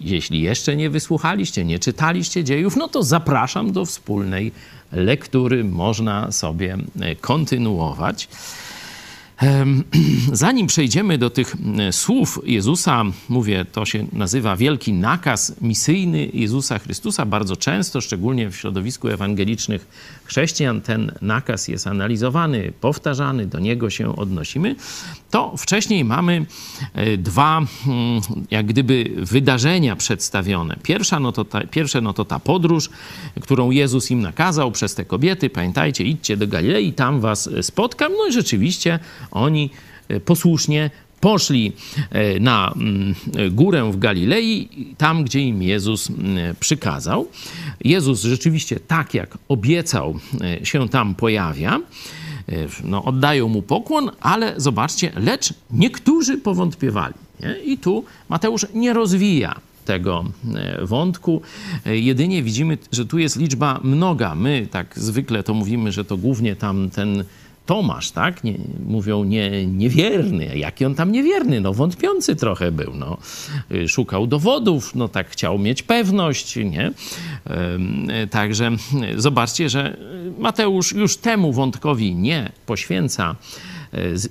Jeśli 0.00 0.42
jeszcze 0.42 0.76
nie 0.76 0.90
wysłuchaliście, 0.90 1.64
nie 1.64 1.78
czytaliście 1.78 2.44
dziejów, 2.44 2.76
no 2.76 2.88
to 2.88 3.02
zapraszam 3.02 3.72
do 3.72 3.84
wspólnej 3.84 4.52
lektury. 4.92 5.64
Można 5.64 6.32
sobie 6.32 6.78
e, 7.00 7.16
kontynuować. 7.16 8.28
Zanim 10.32 10.66
przejdziemy 10.66 11.18
do 11.18 11.30
tych 11.30 11.56
słów 11.90 12.40
Jezusa, 12.44 13.04
mówię, 13.28 13.64
to 13.72 13.84
się 13.84 14.06
nazywa 14.12 14.56
wielki 14.56 14.92
nakaz 14.92 15.54
misyjny 15.60 16.30
Jezusa 16.34 16.78
Chrystusa. 16.78 17.26
Bardzo 17.26 17.56
często, 17.56 18.00
szczególnie 18.00 18.50
w 18.50 18.56
środowisku 18.56 19.08
ewangelicznych 19.08 19.86
chrześcijan, 20.24 20.80
ten 20.80 21.12
nakaz 21.22 21.68
jest 21.68 21.86
analizowany, 21.86 22.72
powtarzany, 22.80 23.46
do 23.46 23.58
niego 23.58 23.90
się 23.90 24.16
odnosimy. 24.16 24.76
To 25.30 25.56
wcześniej 25.56 26.04
mamy 26.04 26.46
e, 26.94 27.16
dwa, 27.16 27.58
mm, 27.58 28.20
jak 28.50 28.66
gdyby, 28.66 29.10
wydarzenia 29.16 29.96
przedstawione. 29.96 30.76
Pierwsza, 30.82 31.20
no 31.20 31.32
to 31.32 31.44
ta, 31.44 31.60
pierwsze 31.60 32.00
no 32.00 32.12
to 32.12 32.24
ta 32.24 32.38
podróż, 32.38 32.90
którą 33.40 33.70
Jezus 33.70 34.10
im 34.10 34.20
nakazał 34.20 34.72
przez 34.72 34.94
te 34.94 35.04
kobiety. 35.04 35.50
Pamiętajcie, 35.50 36.04
idźcie 36.04 36.36
do 36.36 36.46
Galilei, 36.46 36.92
tam 36.92 37.20
was 37.20 37.50
spotkam. 37.62 38.12
No 38.18 38.26
i 38.26 38.32
rzeczywiście 38.32 38.98
oni 39.30 39.70
e, 40.08 40.20
posłusznie 40.20 40.90
poszli 41.24 41.72
e, 42.10 42.40
na 42.40 42.72
mm, 42.76 43.14
górę 43.50 43.92
w 43.92 43.98
Galilei, 43.98 44.68
tam 44.98 45.24
gdzie 45.24 45.40
im 45.40 45.62
Jezus 45.62 46.08
przykazał. 46.60 47.28
Jezus 47.84 48.22
rzeczywiście 48.22 48.80
tak 48.80 49.14
jak 49.14 49.38
obiecał 49.48 50.18
e, 50.40 50.66
się 50.66 50.88
tam 50.88 51.14
pojawia. 51.14 51.80
No, 52.84 53.04
oddają 53.04 53.48
mu 53.48 53.62
pokłon, 53.62 54.10
ale 54.20 54.54
zobaczcie, 54.56 55.12
lecz 55.16 55.54
niektórzy 55.70 56.38
powątpiewali. 56.38 57.14
Nie? 57.40 57.56
I 57.64 57.78
tu 57.78 58.04
Mateusz 58.28 58.66
nie 58.74 58.92
rozwija 58.92 59.60
tego 59.84 60.24
wątku. 60.82 61.42
Jedynie 61.86 62.42
widzimy, 62.42 62.78
że 62.92 63.06
tu 63.06 63.18
jest 63.18 63.36
liczba 63.36 63.80
mnoga. 63.82 64.34
My 64.34 64.68
tak 64.70 64.98
zwykle 64.98 65.42
to 65.42 65.54
mówimy, 65.54 65.92
że 65.92 66.04
to 66.04 66.16
głównie 66.16 66.56
tam 66.56 66.90
ten 66.90 67.24
Tomasz, 67.66 68.10
tak? 68.10 68.44
Nie, 68.44 68.58
mówią 68.86 69.24
nie, 69.24 69.66
niewierny. 69.66 70.58
Jaki 70.58 70.84
on 70.84 70.94
tam 70.94 71.12
niewierny? 71.12 71.60
No 71.60 71.74
wątpiący 71.74 72.36
trochę 72.36 72.72
był. 72.72 72.94
No. 72.94 73.16
Y, 73.72 73.88
szukał 73.88 74.26
dowodów, 74.26 74.94
no 74.94 75.08
tak 75.08 75.30
chciał 75.30 75.58
mieć 75.58 75.82
pewność, 75.82 76.56
nie? 76.56 76.92
Także 78.30 78.70
zobaczcie, 79.16 79.68
że 79.68 79.96
Mateusz 80.38 80.92
już 80.92 81.16
temu 81.16 81.52
wątkowi 81.52 82.14
nie 82.14 82.52
poświęca 82.66 83.36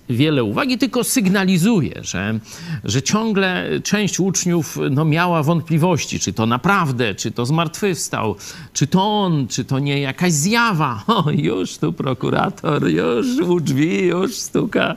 wiele 0.10 0.43
uwagi, 0.43 0.77
tylko 0.77 1.03
sygnalizuje, 1.03 1.93
że, 2.01 2.39
że 2.84 3.01
ciągle 3.01 3.70
część 3.84 4.20
uczniów 4.20 4.77
no, 4.91 5.05
miała 5.05 5.43
wątpliwości, 5.43 6.20
czy 6.20 6.34
to 6.34 6.46
naprawdę, 6.46 7.15
czy 7.15 7.32
to 7.32 7.46
zmartwychwstał, 7.46 8.36
czy 8.74 8.88
to 8.88 9.22
on, 9.22 9.48
czy 9.48 9.65
to 9.65 9.79
nie 9.79 10.01
jakaś 10.01 10.34
zjawa. 10.34 11.03
O, 11.13 11.32
już 11.32 11.77
tu 11.77 11.93
prokurator, 11.93 12.88
już 12.88 13.39
u 13.39 13.60
drzwi, 13.60 14.01
już 14.01 14.36
stuka. 14.36 14.96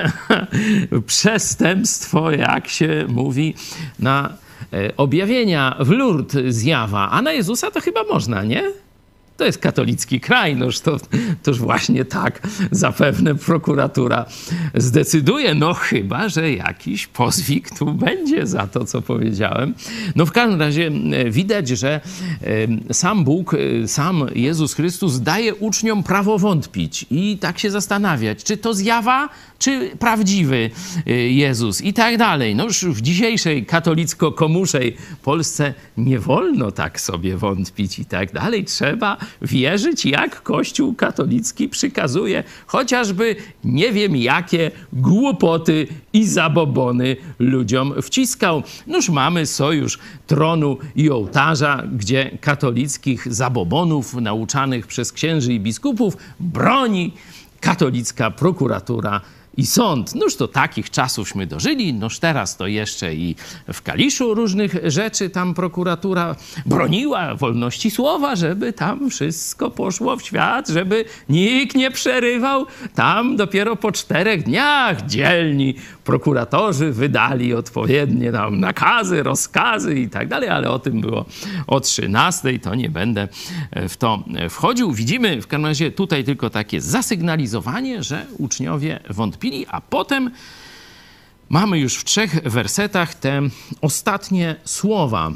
Przestępstwo, 1.06 2.30
jak 2.30 2.68
się 2.68 3.06
mówi, 3.08 3.54
na 3.98 4.32
e, 4.72 4.96
objawienia 4.96 5.76
w 5.80 5.90
Lourdes 5.90 6.54
zjawa, 6.54 7.10
a 7.10 7.22
na 7.22 7.32
Jezusa 7.32 7.70
to 7.70 7.80
chyba 7.80 8.04
można, 8.04 8.42
nie? 8.44 8.62
To 9.36 9.44
jest 9.44 9.58
katolicki 9.58 10.20
kraj, 10.20 10.56
noż 10.56 10.80
to, 10.80 10.96
toż 11.42 11.58
właśnie 11.58 12.04
tak 12.04 12.48
zapewne 12.70 13.34
prokuratura 13.34 14.26
zdecyduje. 14.74 15.54
No 15.54 15.74
chyba, 15.74 16.28
że 16.28 16.52
jakiś 16.52 17.06
pozwik 17.06 17.78
tu 17.78 17.92
będzie 17.92 18.46
za 18.46 18.66
to, 18.66 18.84
co 18.84 19.02
powiedziałem. 19.02 19.74
No 20.16 20.26
w 20.26 20.32
każdym 20.32 20.60
razie 20.60 20.90
e, 21.12 21.30
widać, 21.30 21.68
że 21.68 22.00
e, 22.90 22.94
sam 22.94 23.24
Bóg, 23.24 23.54
e, 23.54 23.88
sam 23.88 24.26
Jezus 24.34 24.74
Chrystus 24.74 25.20
daje 25.20 25.54
uczniom 25.54 26.02
prawo 26.02 26.38
wątpić 26.38 27.06
i 27.10 27.38
tak 27.40 27.58
się 27.58 27.70
zastanawiać, 27.70 28.44
czy 28.44 28.56
to 28.56 28.74
zjawa, 28.74 29.28
czy 29.58 29.90
prawdziwy 29.98 30.70
Jezus 31.28 31.80
i 31.80 31.92
tak 31.92 32.18
dalej. 32.18 32.54
No 32.54 32.64
już 32.64 32.84
w 32.84 33.00
dzisiejszej 33.00 33.66
katolicko-komuszej 33.66 34.96
Polsce 35.22 35.74
nie 35.96 36.18
wolno 36.18 36.72
tak 36.72 37.00
sobie 37.00 37.36
wątpić 37.36 37.98
i 37.98 38.04
tak 38.04 38.32
dalej. 38.32 38.64
Trzeba 38.64 39.16
wierzyć, 39.42 40.06
jak 40.06 40.42
Kościół 40.42 40.94
katolicki 40.94 41.68
przykazuje 41.68 42.44
chociażby 42.66 43.36
nie 43.64 43.92
wiem 43.92 44.16
jakie 44.16 44.70
głupoty 44.92 45.86
i 46.12 46.26
zabobony 46.26 47.16
ludziom 47.38 47.94
wciskał. 48.02 48.62
Noż 48.86 49.08
mamy 49.08 49.46
sojusz 49.46 49.98
tronu 50.26 50.78
i 50.96 51.10
ołtarza, 51.10 51.82
gdzie 51.92 52.38
katolickich 52.40 53.34
zabobonów 53.34 54.14
nauczanych 54.14 54.86
przez 54.86 55.12
księży 55.12 55.52
i 55.52 55.60
biskupów 55.60 56.16
broni 56.40 57.12
katolicka 57.60 58.30
prokuratura 58.30 59.20
i 59.56 59.66
sąd. 59.66 60.14
Noż 60.14 60.36
to 60.36 60.48
takich 60.48 60.90
czasówśmy 60.90 61.46
dożyli, 61.46 61.94
noż 61.94 62.18
teraz 62.18 62.56
to 62.56 62.66
jeszcze 62.66 63.14
i 63.14 63.36
w 63.72 63.82
Kaliszu 63.82 64.34
różnych 64.34 64.76
rzeczy 64.84 65.30
tam 65.30 65.54
prokuratura 65.54 66.36
broniła 66.66 67.34
wolności 67.34 67.90
słowa, 67.90 68.36
żeby 68.36 68.72
tam 68.72 69.10
wszystko 69.10 69.70
poszło 69.70 70.16
w 70.16 70.22
świat, 70.22 70.68
żeby 70.68 71.04
nikt 71.28 71.76
nie 71.76 71.90
przerywał. 71.90 72.66
Tam 72.94 73.36
dopiero 73.36 73.76
po 73.76 73.92
czterech 73.92 74.42
dniach 74.42 75.06
dzielni 75.06 75.74
prokuratorzy 76.04 76.92
wydali 76.92 77.54
odpowiednie 77.54 78.32
tam 78.32 78.60
nakazy, 78.60 79.22
rozkazy 79.22 80.00
i 80.00 80.08
tak 80.08 80.28
dalej, 80.28 80.48
ale 80.48 80.70
o 80.70 80.78
tym 80.78 81.00
było 81.00 81.24
o 81.66 81.80
13, 81.80 82.58
to 82.58 82.74
nie 82.74 82.90
będę 82.90 83.28
w 83.88 83.96
to 83.96 84.24
wchodził. 84.50 84.92
Widzimy 84.92 85.42
w 85.42 85.46
każdym 85.46 85.66
razie 85.66 85.90
tutaj 85.90 86.24
tylko 86.24 86.50
takie 86.50 86.80
zasygnalizowanie, 86.80 88.02
że 88.02 88.26
uczniowie 88.38 89.00
a 89.68 89.80
potem 89.80 90.30
mamy 91.48 91.78
już 91.78 91.96
w 91.96 92.04
trzech 92.04 92.42
wersetach 92.44 93.14
te 93.14 93.42
ostatnie 93.80 94.56
słowa, 94.64 95.32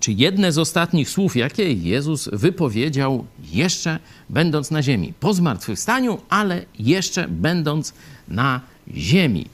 czy 0.00 0.12
jedne 0.12 0.52
z 0.52 0.58
ostatnich 0.58 1.10
słów, 1.10 1.36
jakie 1.36 1.72
Jezus 1.72 2.28
wypowiedział 2.32 3.24
jeszcze 3.52 3.98
będąc 4.30 4.70
na 4.70 4.82
ziemi. 4.82 5.12
Po 5.20 5.34
zmartwychwstaniu, 5.34 6.18
ale 6.28 6.64
jeszcze 6.78 7.28
będąc 7.28 7.94
na 8.28 8.60
ziemi. 8.94 9.46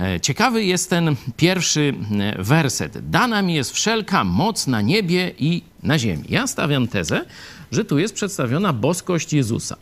E, 0.00 0.20
ciekawy 0.20 0.64
jest 0.64 0.90
ten 0.90 1.16
pierwszy 1.36 1.94
e, 2.20 2.42
werset. 2.42 3.10
Dana 3.10 3.42
mi 3.42 3.54
jest 3.54 3.72
wszelka 3.72 4.24
moc 4.24 4.66
na 4.66 4.80
niebie 4.80 5.32
i 5.38 5.62
na 5.82 5.98
ziemi. 5.98 6.24
Ja 6.28 6.46
stawiam 6.46 6.88
tezę, 6.88 7.24
że 7.72 7.84
tu 7.84 7.98
jest 7.98 8.14
przedstawiona 8.14 8.72
boskość 8.72 9.32
Jezusa. 9.32 9.76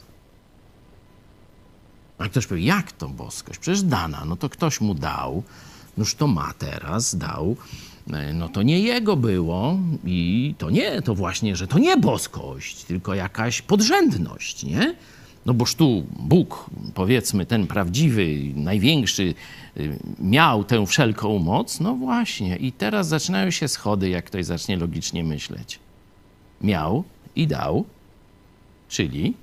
A 2.22 2.28
ktoś 2.28 2.46
powie, 2.46 2.62
jak 2.62 2.92
to 2.92 3.08
boskość? 3.08 3.58
Przecież 3.58 3.82
dana, 3.82 4.24
no 4.24 4.36
to 4.36 4.48
ktoś 4.48 4.80
mu 4.80 4.94
dał, 4.94 5.42
noż 5.96 6.14
to 6.14 6.26
ma 6.26 6.54
teraz, 6.58 7.16
dał, 7.16 7.56
e, 8.12 8.32
no 8.32 8.48
to 8.48 8.62
nie 8.62 8.80
jego 8.80 9.16
było 9.16 9.78
i 10.04 10.54
to 10.58 10.70
nie, 10.70 11.02
to 11.02 11.14
właśnie, 11.14 11.56
że 11.56 11.66
to 11.66 11.78
nie 11.78 11.96
boskość, 11.96 12.84
tylko 12.84 13.14
jakaś 13.14 13.62
podrzędność, 13.62 14.64
nie? 14.64 14.94
No 15.46 15.54
boż 15.54 15.74
tu 15.74 16.06
Bóg, 16.18 16.70
powiedzmy, 16.94 17.46
ten 17.46 17.66
prawdziwy, 17.66 18.36
największy, 18.54 19.34
y, 19.76 19.98
miał 20.18 20.64
tę 20.64 20.86
wszelką 20.86 21.38
moc. 21.38 21.80
No 21.80 21.94
właśnie, 21.94 22.56
i 22.56 22.72
teraz 22.72 23.08
zaczynają 23.08 23.50
się 23.50 23.68
schody, 23.68 24.08
jak 24.08 24.24
ktoś 24.24 24.44
zacznie 24.44 24.76
logicznie 24.76 25.24
myśleć. 25.24 25.78
Miał 26.60 27.04
i 27.36 27.46
dał, 27.46 27.84
czyli 28.88 29.34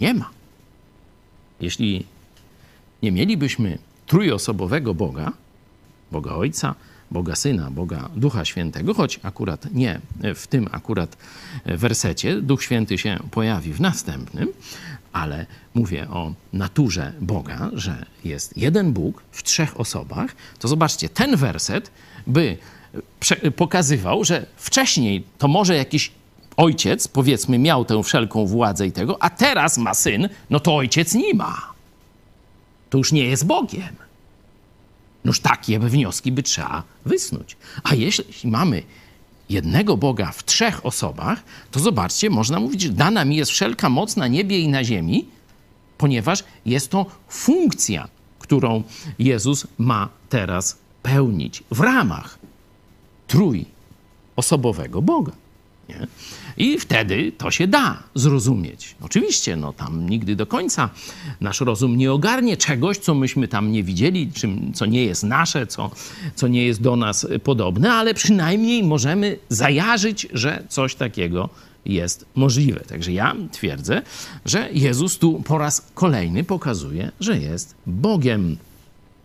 nie 0.00 0.14
ma. 0.14 0.39
Jeśli 1.60 2.06
nie 3.02 3.12
mielibyśmy 3.12 3.78
trójosobowego 4.06 4.94
Boga, 4.94 5.32
Boga 6.12 6.34
Ojca, 6.34 6.74
Boga 7.10 7.36
Syna, 7.36 7.70
Boga 7.70 8.08
Ducha 8.16 8.44
Świętego, 8.44 8.94
choć 8.94 9.20
akurat 9.22 9.74
nie 9.74 10.00
w 10.34 10.46
tym 10.46 10.68
akurat 10.72 11.16
wersecie, 11.66 12.42
Duch 12.42 12.62
Święty 12.62 12.98
się 12.98 13.18
pojawi 13.30 13.72
w 13.72 13.80
następnym, 13.80 14.48
ale 15.12 15.46
mówię 15.74 16.08
o 16.08 16.32
naturze 16.52 17.12
Boga, 17.20 17.70
że 17.72 18.06
jest 18.24 18.56
jeden 18.56 18.92
Bóg 18.92 19.22
w 19.32 19.42
trzech 19.42 19.80
osobach, 19.80 20.36
to 20.58 20.68
zobaczcie, 20.68 21.08
ten 21.08 21.36
werset 21.36 21.90
by 22.26 22.56
pokazywał, 23.56 24.24
że 24.24 24.46
wcześniej 24.56 25.24
to 25.38 25.48
może 25.48 25.76
jakiś 25.76 26.12
ojciec, 26.60 27.08
powiedzmy, 27.08 27.58
miał 27.58 27.84
tę 27.84 28.02
wszelką 28.02 28.46
władzę 28.46 28.86
i 28.86 28.92
tego, 28.92 29.22
a 29.22 29.30
teraz 29.30 29.78
ma 29.78 29.94
syn, 29.94 30.28
no 30.50 30.60
to 30.60 30.76
ojciec 30.76 31.14
nie 31.14 31.34
ma. 31.34 31.72
To 32.90 32.98
już 32.98 33.12
nie 33.12 33.24
jest 33.24 33.46
Bogiem. 33.46 33.96
Noż 35.24 35.40
takie 35.40 35.78
wnioski 35.78 36.32
by 36.32 36.42
trzeba 36.42 36.82
wysnuć. 37.06 37.56
A 37.82 37.94
jeśli 37.94 38.50
mamy 38.50 38.82
jednego 39.48 39.96
Boga 39.96 40.32
w 40.32 40.44
trzech 40.44 40.86
osobach, 40.86 41.42
to 41.70 41.80
zobaczcie, 41.80 42.30
można 42.30 42.60
mówić, 42.60 42.82
że 42.82 42.88
dana 42.88 43.24
mi 43.24 43.36
jest 43.36 43.50
wszelka 43.50 43.88
moc 43.88 44.16
na 44.16 44.28
niebie 44.28 44.58
i 44.58 44.68
na 44.68 44.84
ziemi, 44.84 45.26
ponieważ 45.98 46.44
jest 46.66 46.90
to 46.90 47.06
funkcja, 47.28 48.08
którą 48.38 48.82
Jezus 49.18 49.66
ma 49.78 50.08
teraz 50.28 50.78
pełnić 51.02 51.64
w 51.70 51.80
ramach 51.80 52.38
trójosobowego 53.26 55.02
Boga. 55.02 55.32
Nie? 55.88 56.06
I 56.60 56.78
wtedy 56.78 57.32
to 57.38 57.50
się 57.50 57.66
da 57.66 58.02
zrozumieć. 58.14 58.94
Oczywiście, 59.00 59.56
no 59.56 59.72
tam 59.72 60.10
nigdy 60.10 60.36
do 60.36 60.46
końca 60.46 60.90
nasz 61.40 61.60
rozum 61.60 61.96
nie 61.96 62.12
ogarnie 62.12 62.56
czegoś, 62.56 62.98
co 62.98 63.14
myśmy 63.14 63.48
tam 63.48 63.72
nie 63.72 63.82
widzieli, 63.84 64.32
czym, 64.32 64.72
co 64.74 64.86
nie 64.86 65.04
jest 65.04 65.22
nasze, 65.22 65.66
co, 65.66 65.90
co 66.34 66.48
nie 66.48 66.66
jest 66.66 66.82
do 66.82 66.96
nas 66.96 67.26
podobne, 67.44 67.92
ale 67.92 68.14
przynajmniej 68.14 68.84
możemy 68.84 69.38
zajarzyć, 69.48 70.28
że 70.32 70.62
coś 70.68 70.94
takiego 70.94 71.48
jest 71.84 72.26
możliwe. 72.34 72.80
Także 72.80 73.12
ja 73.12 73.36
twierdzę, 73.52 74.02
że 74.44 74.68
Jezus 74.72 75.18
tu 75.18 75.42
po 75.42 75.58
raz 75.58 75.86
kolejny 75.94 76.44
pokazuje, 76.44 77.12
że 77.20 77.38
jest 77.38 77.74
Bogiem. 77.86 78.56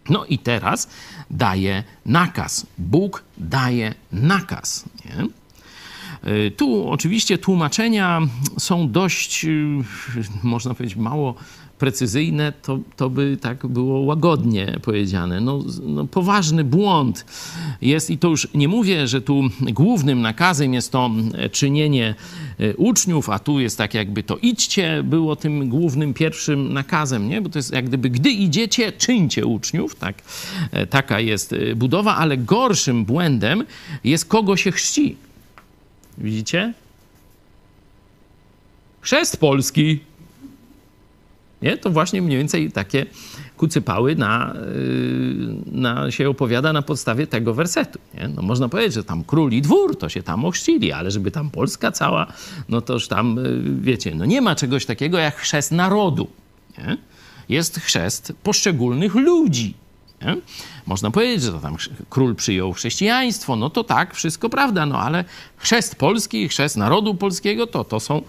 No 0.09 0.25
i 0.25 0.39
teraz 0.39 0.89
daje 1.31 1.83
nakaz. 2.05 2.65
Bóg 2.77 3.23
daje 3.37 3.93
nakaz. 4.11 4.85
Nie? 5.05 5.44
Y, 6.27 6.51
tu 6.51 6.89
oczywiście 6.89 7.37
tłumaczenia 7.37 8.21
są 8.59 8.91
dość, 8.91 9.45
y, 9.45 9.83
można 10.43 10.73
powiedzieć, 10.73 10.97
mało 10.97 11.35
precyzyjne, 11.79 12.53
to, 12.61 12.79
to 12.95 13.09
by 13.09 13.37
tak 13.41 13.67
było 13.67 13.99
łagodnie 13.99 14.79
powiedziane. 14.81 15.41
No, 15.41 15.63
no, 15.83 16.05
poważny 16.05 16.63
błąd 16.63 17.25
jest 17.81 18.09
i 18.09 18.17
to 18.17 18.27
już 18.27 18.47
nie 18.53 18.67
mówię, 18.67 19.07
że 19.07 19.21
tu 19.21 19.41
głównym 19.61 20.21
nakazem 20.21 20.73
jest 20.73 20.91
to 20.91 21.11
czynienie 21.51 22.15
y, 22.59 22.73
uczniów, 22.77 23.29
a 23.29 23.39
tu 23.39 23.59
jest 23.59 23.77
tak 23.77 23.93
jakby 23.93 24.23
to 24.23 24.37
idźcie 24.37 25.03
było 25.03 25.35
tym 25.35 25.69
głównym 25.69 26.13
pierwszym 26.13 26.73
nakazem, 26.73 27.29
nie? 27.29 27.41
Bo 27.41 27.49
to 27.49 27.59
jest 27.59 27.73
jak 27.73 27.85
gdyby 27.85 28.09
gdy 28.09 28.29
idziecie, 28.29 28.91
czyńcie 28.91 29.45
uczniów, 29.45 29.95
tak? 29.95 30.15
E, 30.71 30.87
taka 30.87 31.19
jest 31.19 31.55
budowa, 31.75 32.15
ale 32.15 32.37
gorszym 32.37 33.05
błędem 33.05 33.63
jest 34.03 34.25
kogo 34.25 34.57
się 34.57 34.71
chrzci. 34.71 35.24
Widzicie? 36.17 36.73
Chrzest 39.01 39.37
polski. 39.37 39.99
Nie? 41.61 41.77
To 41.77 41.89
właśnie 41.89 42.21
mniej 42.21 42.37
więcej 42.37 42.71
takie 42.71 43.05
kucypały 43.57 44.15
na, 44.15 44.53
yy, 44.75 45.81
na, 45.81 46.11
się 46.11 46.29
opowiada 46.29 46.73
na 46.73 46.81
podstawie 46.81 47.27
tego 47.27 47.53
wersetu. 47.53 47.99
Nie? 48.13 48.27
No 48.27 48.41
można 48.41 48.69
powiedzieć, 48.69 48.93
że 48.93 49.03
tam 49.03 49.23
król 49.23 49.51
i 49.51 49.61
dwór 49.61 49.97
to 49.97 50.09
się 50.09 50.23
tam 50.23 50.45
ochrzcili, 50.45 50.91
ale 50.91 51.11
żeby 51.11 51.31
tam 51.31 51.49
Polska 51.49 51.91
cała, 51.91 52.27
no 52.69 52.81
toż 52.81 53.07
tam, 53.07 53.35
yy, 53.35 53.81
wiecie, 53.81 54.15
no 54.15 54.25
nie 54.25 54.41
ma 54.41 54.55
czegoś 54.55 54.85
takiego 54.85 55.17
jak 55.17 55.35
chrzest 55.35 55.71
narodu. 55.71 56.27
Nie? 56.77 56.97
Jest 57.49 57.79
chrzest 57.79 58.33
poszczególnych 58.43 59.15
ludzi. 59.15 59.73
Nie? 60.21 60.37
Można 60.85 61.11
powiedzieć, 61.11 61.41
że 61.41 61.51
to 61.51 61.59
tam 61.59 61.75
król 62.09 62.35
przyjął 62.35 62.73
chrześcijaństwo, 62.73 63.55
no 63.55 63.69
to 63.69 63.83
tak, 63.83 64.15
wszystko 64.15 64.49
prawda, 64.49 64.85
no 64.85 64.99
ale 64.99 65.25
chrzest 65.57 65.95
polski, 65.95 66.47
chrzest 66.47 66.77
narodu 66.77 67.15
polskiego, 67.15 67.67
to, 67.67 67.83
to, 67.83 67.99
są, 67.99 68.21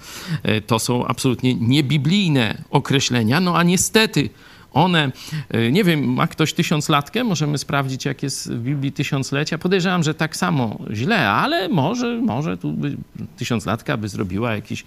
e, 0.42 0.60
to 0.60 0.78
są 0.78 1.06
absolutnie 1.06 1.54
niebiblijne 1.54 2.62
określenia, 2.70 3.40
no 3.40 3.56
a 3.56 3.62
niestety 3.62 4.30
one, 4.76 5.12
e, 5.48 5.72
nie 5.72 5.84
wiem, 5.84 6.12
ma 6.12 6.26
ktoś 6.26 6.52
tysiąclatkę? 6.52 7.24
Możemy 7.24 7.58
sprawdzić, 7.58 8.04
jak 8.04 8.22
jest 8.22 8.52
w 8.52 8.62
Biblii 8.62 8.92
tysiąclecia. 8.92 9.58
Podejrzewam, 9.58 10.02
że 10.02 10.14
tak 10.14 10.36
samo 10.36 10.78
źle, 10.92 11.30
ale 11.30 11.68
może, 11.68 12.20
może 12.20 12.56
tu 12.56 12.72
by 12.72 12.96
tysiąclatka 13.36 13.96
by 13.96 14.08
zrobiła 14.08 14.54
jakiś 14.54 14.84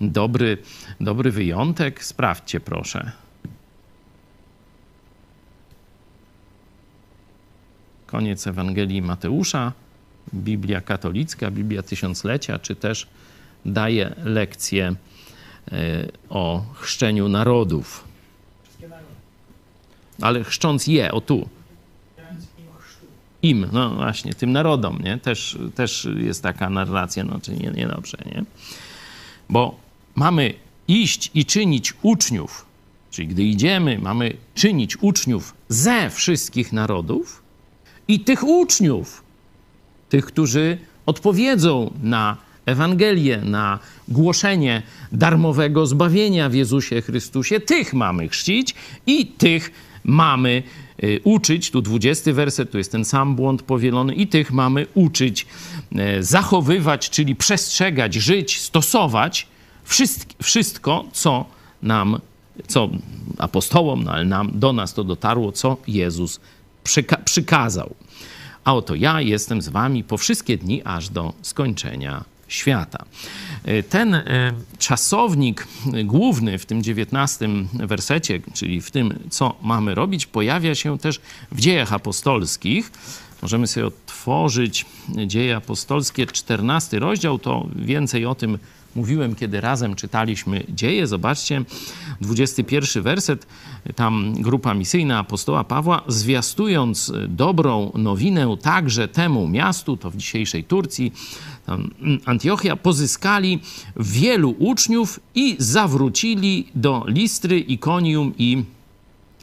dobry, 0.00 0.58
dobry 1.00 1.30
wyjątek. 1.30 2.04
Sprawdźcie, 2.04 2.60
proszę. 2.60 3.12
Koniec 8.10 8.46
Ewangelii 8.46 9.02
Mateusza, 9.02 9.72
Biblia 10.34 10.80
katolicka, 10.80 11.50
Biblia 11.50 11.82
tysiąclecia, 11.82 12.58
czy 12.58 12.76
też 12.76 13.06
daje 13.66 14.14
lekcję 14.24 14.94
e, 15.72 16.08
o 16.28 16.64
chrzczeniu 16.74 17.28
narodów. 17.28 18.04
Ale 20.22 20.44
chrzcząc 20.44 20.86
je, 20.86 21.12
o 21.12 21.20
tu. 21.20 21.48
Im, 23.42 23.66
no 23.72 23.94
właśnie, 23.94 24.34
tym 24.34 24.52
narodom, 24.52 24.98
nie? 25.02 25.18
Też, 25.18 25.58
też 25.74 26.08
jest 26.16 26.42
taka 26.42 26.70
narracja, 26.70 27.24
no 27.24 27.40
czy 27.40 27.52
nie, 27.52 27.70
niedobrze, 27.70 28.18
nie? 28.26 28.44
Bo 29.48 29.76
mamy 30.14 30.54
iść 30.88 31.30
i 31.34 31.44
czynić 31.44 31.94
uczniów, 32.02 32.66
czyli 33.10 33.28
gdy 33.28 33.42
idziemy, 33.42 33.98
mamy 33.98 34.36
czynić 34.54 35.02
uczniów 35.02 35.54
ze 35.68 36.10
wszystkich 36.10 36.72
narodów 36.72 37.39
i 38.08 38.20
tych 38.20 38.44
uczniów, 38.44 39.22
tych, 40.08 40.26
którzy 40.26 40.78
odpowiedzą 41.06 41.90
na 42.02 42.36
Ewangelię, 42.66 43.40
na 43.44 43.78
głoszenie 44.08 44.82
darmowego 45.12 45.86
zbawienia 45.86 46.48
w 46.48 46.54
Jezusie 46.54 47.02
Chrystusie, 47.02 47.60
tych 47.60 47.94
mamy 47.94 48.28
chrzcić 48.28 48.74
i 49.06 49.26
tych 49.26 49.70
mamy 50.04 50.62
y, 51.04 51.20
uczyć. 51.24 51.70
Tu 51.70 51.82
20 51.82 52.32
werset, 52.32 52.70
tu 52.70 52.78
jest 52.78 52.92
ten 52.92 53.04
sam 53.04 53.36
błąd 53.36 53.62
powielony, 53.62 54.14
i 54.14 54.26
tych 54.26 54.52
mamy 54.52 54.86
uczyć, 54.94 55.46
y, 55.92 56.22
zachowywać, 56.24 57.10
czyli 57.10 57.36
przestrzegać, 57.36 58.14
żyć, 58.14 58.60
stosować 58.60 59.46
wszystko, 60.42 61.04
co 61.12 61.44
nam, 61.82 62.20
co 62.66 62.90
apostołom, 63.38 64.04
no 64.04 64.12
ale 64.12 64.24
nam, 64.24 64.50
do 64.54 64.72
nas 64.72 64.94
to 64.94 65.04
dotarło, 65.04 65.52
co 65.52 65.76
Jezus 65.88 66.40
przyka 66.84 67.16
przykazał. 67.16 67.94
A 68.64 68.74
oto 68.74 68.94
ja 68.94 69.20
jestem 69.20 69.62
z 69.62 69.68
wami 69.68 70.04
po 70.04 70.16
wszystkie 70.16 70.56
dni, 70.56 70.82
aż 70.84 71.08
do 71.08 71.32
skończenia 71.42 72.24
świata. 72.48 73.04
E, 73.64 73.82
ten 73.82 74.14
e, 74.14 74.52
czasownik 74.78 75.66
główny 76.04 76.58
w 76.58 76.66
tym 76.66 76.82
dziewiętnastym 76.82 77.68
wersecie, 77.72 78.40
czyli 78.54 78.80
w 78.80 78.90
tym, 78.90 79.18
co 79.30 79.56
mamy 79.62 79.94
robić, 79.94 80.26
pojawia 80.26 80.74
się 80.74 80.98
też 80.98 81.20
w 81.52 81.60
dziejach 81.60 81.92
apostolskich. 81.92 82.92
Możemy 83.42 83.66
sobie 83.66 83.86
otworzyć 83.86 84.86
dzieje 85.26 85.56
apostolskie, 85.56 86.26
14 86.26 86.98
rozdział, 86.98 87.38
to 87.38 87.66
więcej 87.76 88.26
o 88.26 88.34
tym 88.34 88.58
mówiłem, 88.94 89.34
kiedy 89.34 89.60
razem 89.60 89.94
czytaliśmy 89.94 90.64
dzieje. 90.68 91.06
Zobaczcie, 91.06 91.64
21 92.20 93.02
werset, 93.02 93.46
tam 93.94 94.32
grupa 94.32 94.74
misyjna 94.74 95.18
apostoła 95.18 95.64
Pawła, 95.64 96.02
zwiastując 96.08 97.12
dobrą 97.28 97.92
nowinę 97.94 98.56
także 98.62 99.08
temu 99.08 99.48
miastu, 99.48 99.96
to 99.96 100.10
w 100.10 100.16
dzisiejszej 100.16 100.64
Turcji, 100.64 101.12
Antiochia, 102.24 102.76
pozyskali 102.76 103.60
wielu 103.96 104.54
uczniów 104.58 105.20
i 105.34 105.56
zawrócili 105.58 106.66
do 106.74 107.04
Listry, 107.08 107.60
Ikonium 107.60 108.32
i 108.38 108.64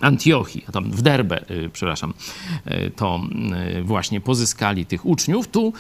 Antiochii, 0.02 0.66
tam 0.72 0.92
w 0.92 1.02
Derbe, 1.02 1.50
y, 1.52 1.70
przepraszam, 1.74 2.14
y, 2.68 2.92
to 2.96 3.22
y, 3.78 3.84
właśnie 3.84 4.22
pozyskali 4.22 4.86
tych 4.86 5.06
uczniów, 5.06 5.48
tu 5.48 5.74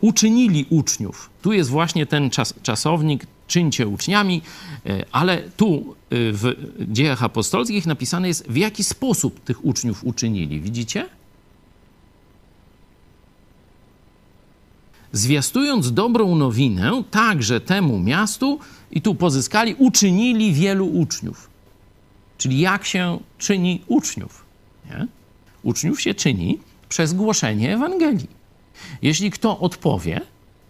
uczynili 0.00 0.66
uczniów. 0.70 1.30
Tu 1.42 1.52
jest 1.52 1.70
właśnie 1.70 2.06
ten 2.06 2.30
czas, 2.30 2.54
czasownik, 2.62 3.26
czyńcie 3.46 3.88
uczniami, 3.88 4.42
ale 5.12 5.42
tu 5.56 5.94
w 6.10 6.54
dziejach 6.88 7.22
apostolskich 7.22 7.86
napisane 7.86 8.28
jest, 8.28 8.48
w 8.48 8.56
jaki 8.56 8.84
sposób 8.84 9.44
tych 9.44 9.64
uczniów 9.64 10.04
uczynili. 10.04 10.60
Widzicie? 10.60 11.06
Zwiastując 15.12 15.92
dobrą 15.92 16.36
nowinę, 16.36 17.02
także 17.10 17.60
temu 17.60 17.98
miastu, 17.98 18.58
i 18.90 19.02
tu 19.02 19.14
pozyskali, 19.14 19.74
uczynili 19.74 20.52
wielu 20.52 20.86
uczniów. 20.86 21.47
Czyli 22.38 22.60
jak 22.60 22.84
się 22.84 23.18
czyni 23.38 23.82
uczniów? 23.86 24.44
Nie? 24.90 25.06
Uczniów 25.62 26.00
się 26.00 26.14
czyni 26.14 26.58
przez 26.88 27.14
głoszenie 27.14 27.74
Ewangelii. 27.74 28.30
Jeśli 29.02 29.30
kto 29.30 29.58
odpowie 29.58 30.20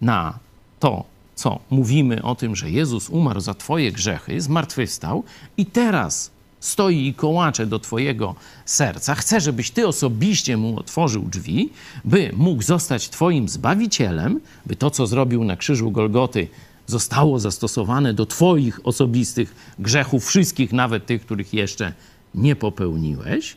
na 0.00 0.38
to, 0.80 1.04
co 1.34 1.58
mówimy 1.70 2.22
o 2.22 2.34
tym, 2.34 2.56
że 2.56 2.70
Jezus 2.70 3.10
umarł 3.10 3.40
za 3.40 3.54
Twoje 3.54 3.92
grzechy, 3.92 4.40
zmartwychwstał 4.40 5.24
i 5.56 5.66
teraz 5.66 6.30
stoi 6.60 7.06
i 7.06 7.14
kołacze 7.14 7.66
do 7.66 7.78
Twojego 7.78 8.34
serca, 8.64 9.14
chce, 9.14 9.40
żebyś 9.40 9.70
Ty 9.70 9.86
osobiście 9.86 10.56
mu 10.56 10.78
otworzył 10.78 11.22
drzwi, 11.22 11.70
by 12.04 12.30
mógł 12.36 12.62
zostać 12.62 13.08
Twoim 13.08 13.48
zbawicielem, 13.48 14.40
by 14.66 14.76
to, 14.76 14.90
co 14.90 15.06
zrobił 15.06 15.44
na 15.44 15.56
krzyżu 15.56 15.90
Golgoty, 15.90 16.48
zostało 16.88 17.38
zastosowane 17.38 18.14
do 18.14 18.26
Twoich 18.26 18.80
osobistych 18.84 19.74
grzechów, 19.78 20.26
wszystkich, 20.26 20.72
nawet 20.72 21.06
tych, 21.06 21.22
których 21.22 21.54
jeszcze 21.54 21.92
nie 22.34 22.56
popełniłeś, 22.56 23.56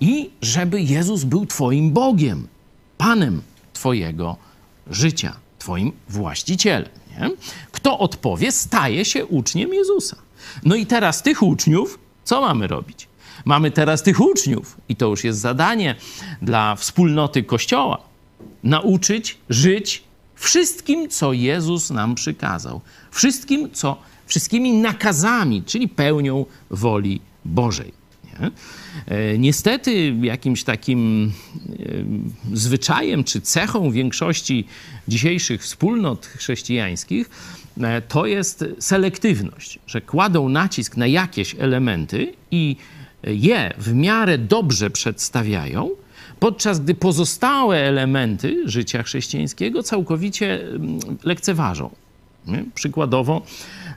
i 0.00 0.30
żeby 0.42 0.82
Jezus 0.82 1.24
był 1.24 1.46
Twoim 1.46 1.92
Bogiem, 1.92 2.48
Panem 2.98 3.42
Twojego 3.72 4.36
życia, 4.90 5.36
Twoim 5.58 5.92
właścicielem. 6.08 6.88
Nie? 7.10 7.30
Kto 7.72 7.98
odpowie, 7.98 8.52
staje 8.52 9.04
się 9.04 9.26
uczniem 9.26 9.74
Jezusa. 9.74 10.16
No 10.64 10.74
i 10.74 10.86
teraz 10.86 11.22
tych 11.22 11.42
uczniów, 11.42 11.98
co 12.24 12.40
mamy 12.40 12.66
robić? 12.66 13.08
Mamy 13.44 13.70
teraz 13.70 14.02
tych 14.02 14.20
uczniów, 14.20 14.76
i 14.88 14.96
to 14.96 15.06
już 15.06 15.24
jest 15.24 15.38
zadanie 15.38 15.94
dla 16.42 16.76
wspólnoty 16.76 17.42
Kościoła, 17.42 17.98
nauczyć 18.62 19.38
żyć 19.50 20.05
wszystkim, 20.36 21.08
co 21.08 21.32
Jezus 21.32 21.90
nam 21.90 22.14
przykazał. 22.14 22.80
Wszystkim, 23.10 23.70
co, 23.72 23.98
wszystkimi 24.26 24.72
nakazami, 24.72 25.62
czyli 25.62 25.88
pełnią 25.88 26.46
woli 26.70 27.20
Bożej. 27.44 27.92
Nie? 28.40 28.50
E, 29.06 29.38
niestety 29.38 30.16
jakimś 30.22 30.64
takim 30.64 31.32
e, 32.52 32.56
zwyczajem 32.56 33.24
czy 33.24 33.40
cechą 33.40 33.90
większości 33.90 34.64
dzisiejszych 35.08 35.62
wspólnot 35.62 36.26
chrześcijańskich 36.26 37.30
e, 37.80 38.02
to 38.02 38.26
jest 38.26 38.64
selektywność, 38.78 39.78
że 39.86 40.00
kładą 40.00 40.48
nacisk 40.48 40.96
na 40.96 41.06
jakieś 41.06 41.56
elementy 41.58 42.32
i 42.50 42.76
je 43.22 43.74
w 43.78 43.92
miarę 43.92 44.38
dobrze 44.38 44.90
przedstawiają, 44.90 45.90
podczas 46.40 46.80
gdy 46.80 46.94
pozostałe 46.94 47.76
elementy 47.76 48.62
życia 48.64 49.02
chrześcijańskiego 49.02 49.82
całkowicie 49.82 50.60
mm, 50.60 50.98
lekceważą. 51.24 51.90
Przykładowo, 52.74 53.42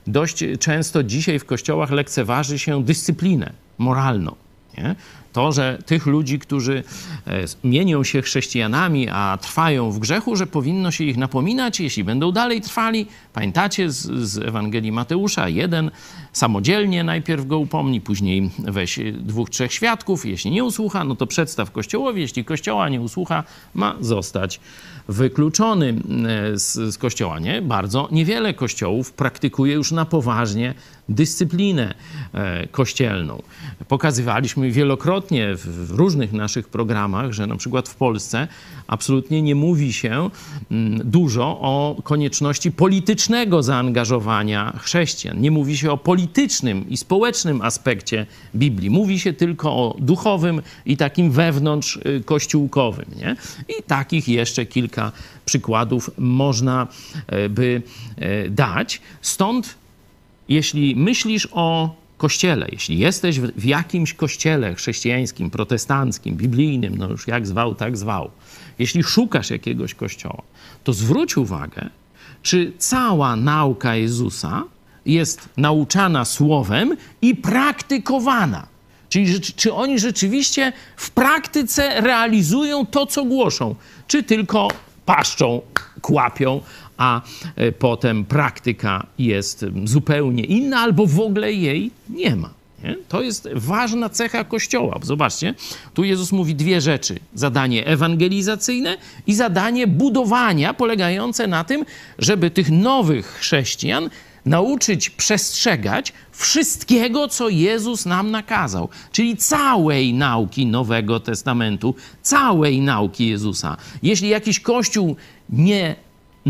dość 0.08 0.44
często 0.60 1.04
dzisiaj 1.04 1.40
w 1.40 1.46
kościołach 1.46 1.92
lekceważy 1.92 2.60
się 2.60 2.84
dyscyplinę 2.84 3.54
moralną. 3.78 4.36
Nie? 4.78 4.96
To, 5.34 5.52
że 5.52 5.78
tych 5.86 6.06
ludzi, 6.06 6.40
którzy 6.40 6.84
e, 7.28 7.44
mienią 7.64 8.04
się 8.04 8.22
chrześcijanami, 8.22 9.10
a 9.10 9.38
trwają 9.42 9.92
w 9.92 10.00
grzechu, 10.00 10.36
że 10.36 10.48
powinno 10.48 10.92
się 10.92 11.04
ich 11.04 11.18
napominać, 11.18 11.80
jeśli 11.80 12.04
będą 12.04 12.32
dalej 12.32 12.62
trwali. 12.62 13.08
Pamiętacie 13.34 13.92
z, 13.92 14.30
z 14.30 14.38
Ewangelii 14.38 14.92
Mateusza, 14.92 15.50
jeden 15.50 15.92
samodzielnie 16.34 17.04
najpierw 17.04 17.48
go 17.48 17.60
upomni, 17.60 18.02
później 18.02 18.50
weź 18.60 19.00
dwóch, 19.14 19.50
trzech 19.50 19.74
świadków. 19.74 20.26
Jeśli 20.26 20.52
nie 20.52 20.64
usłucha, 20.64 21.04
no 21.04 21.16
to 21.16 21.28
przedstaw 21.28 21.72
kościołowi. 21.72 22.22
Jeśli 22.22 22.46
kościoła 22.46 22.90
nie 22.90 23.02
usłucha, 23.02 23.44
ma 23.74 23.96
zostać 24.00 24.60
wykluczony 25.08 25.90
e, 25.90 26.58
z, 26.58 26.94
z 26.94 26.98
kościoła. 26.98 27.40
Nie? 27.40 27.62
Bardzo 27.62 28.08
niewiele 28.12 28.54
kościołów 28.54 29.12
praktykuje 29.12 29.74
już 29.74 29.92
na 29.92 30.06
poważnie 30.06 30.74
dyscyplinę 31.10 31.94
e, 32.34 32.68
kościelną. 32.68 33.42
Pokazywaliśmy 33.88 34.72
wielokrotnie 34.72 35.56
w 35.56 35.92
różnych 35.92 36.34
naszych 36.34 36.70
programach, 36.70 37.32
że 37.32 37.48
na 37.48 37.56
przykład 37.56 37.90
w 37.90 37.96
Polsce 37.96 38.48
absolutnie 38.88 39.42
nie 39.42 39.56
mówi 39.56 39.94
się 39.94 40.30
mm, 40.72 41.10
dużo 41.10 41.44
o 41.46 42.02
konieczności 42.04 42.72
politycznego 42.72 43.64
zaangażowania 43.64 44.80
chrześcijan. 44.80 45.42
Nie 45.42 45.52
mówi 45.52 45.78
się 45.78 45.92
o 45.92 45.98
politycznym 45.98 46.90
i 46.90 46.98
społecznym 46.98 47.62
aspekcie 47.62 48.26
Biblii. 48.56 48.90
Mówi 48.90 49.20
się 49.20 49.34
tylko 49.34 49.72
o 49.72 49.96
duchowym 50.00 50.62
i 50.86 50.98
takim 50.98 51.32
wewnątrz 51.32 51.96
y, 51.96 52.24
kościółkowym. 52.26 53.06
Nie? 53.16 53.36
I 53.70 53.84
takich 53.84 54.28
jeszcze 54.28 54.66
kilka 54.66 55.12
przykładów 55.46 56.12
można 56.18 56.88
e, 57.28 57.50
by 57.50 57.82
e, 58.18 58.50
dać. 58.50 59.02
Stąd, 59.22 59.79
jeśli 60.50 60.96
myślisz 60.96 61.48
o 61.52 61.96
kościele, 62.18 62.68
jeśli 62.72 63.00
jesteś 63.00 63.40
w 63.40 63.66
jakimś 63.66 64.14
kościele 64.14 64.76
chrześcijańskim, 64.76 65.50
protestanckim, 65.50 66.36
biblijnym, 66.36 66.98
no 66.98 67.10
już 67.10 67.28
jak 67.28 67.48
zwał, 67.48 67.76
tak 67.76 67.98
zwał, 67.98 68.32
jeśli 68.80 69.04
szukasz 69.04 69.50
jakiegoś 69.50 69.94
kościoła, 69.94 70.42
to 70.84 70.94
zwróć 70.94 71.38
uwagę, 71.38 71.90
czy 72.42 72.74
cała 72.78 73.36
nauka 73.36 73.96
Jezusa 73.96 74.64
jest 75.06 75.50
nauczana 75.58 76.26
słowem 76.26 76.98
i 77.22 77.36
praktykowana. 77.36 78.68
Czyli 79.10 79.42
czy 79.42 79.74
oni 79.74 80.00
rzeczywiście 80.00 80.74
w 80.96 81.10
praktyce 81.10 82.02
realizują 82.02 82.86
to, 82.86 83.06
co 83.06 83.26
głoszą, 83.26 83.76
czy 84.08 84.24
tylko 84.24 84.68
paszczą, 85.06 85.62
kłapią, 86.02 86.62
a 87.00 87.22
e, 87.56 87.72
potem 87.72 88.26
praktyka 88.26 89.08
jest 89.20 89.66
zupełnie 89.86 90.44
inna, 90.44 90.80
albo 90.80 91.06
w 91.06 91.20
ogóle 91.20 91.54
jej 91.54 91.92
nie 92.10 92.36
ma. 92.36 92.50
Nie? 92.84 92.96
To 93.08 93.22
jest 93.22 93.50
ważna 93.56 94.10
cecha 94.10 94.44
Kościoła. 94.44 95.00
Zobaczcie, 95.04 95.54
tu 95.94 96.04
Jezus 96.04 96.32
mówi 96.32 96.56
dwie 96.56 96.82
rzeczy: 96.82 97.20
zadanie 97.34 97.88
ewangelizacyjne 97.88 98.98
i 99.28 99.36
zadanie 99.36 99.88
budowania, 99.88 100.74
polegające 100.74 101.48
na 101.48 101.64
tym, 101.64 101.86
żeby 102.20 102.52
tych 102.52 102.72
nowych 102.72 103.26
chrześcijan 103.26 104.10
nauczyć 104.46 105.10
przestrzegać 105.10 106.14
wszystkiego, 106.32 107.28
co 107.28 107.50
Jezus 107.50 108.06
nam 108.06 108.32
nakazał, 108.32 108.90
czyli 109.12 109.38
całej 109.38 110.14
nauki 110.14 110.66
Nowego 110.66 111.20
Testamentu, 111.20 111.96
całej 112.22 112.82
nauki 112.82 113.28
Jezusa. 113.28 113.78
Jeśli 114.04 114.30
jakiś 114.30 114.60
kościół 114.60 115.16
nie 115.50 115.96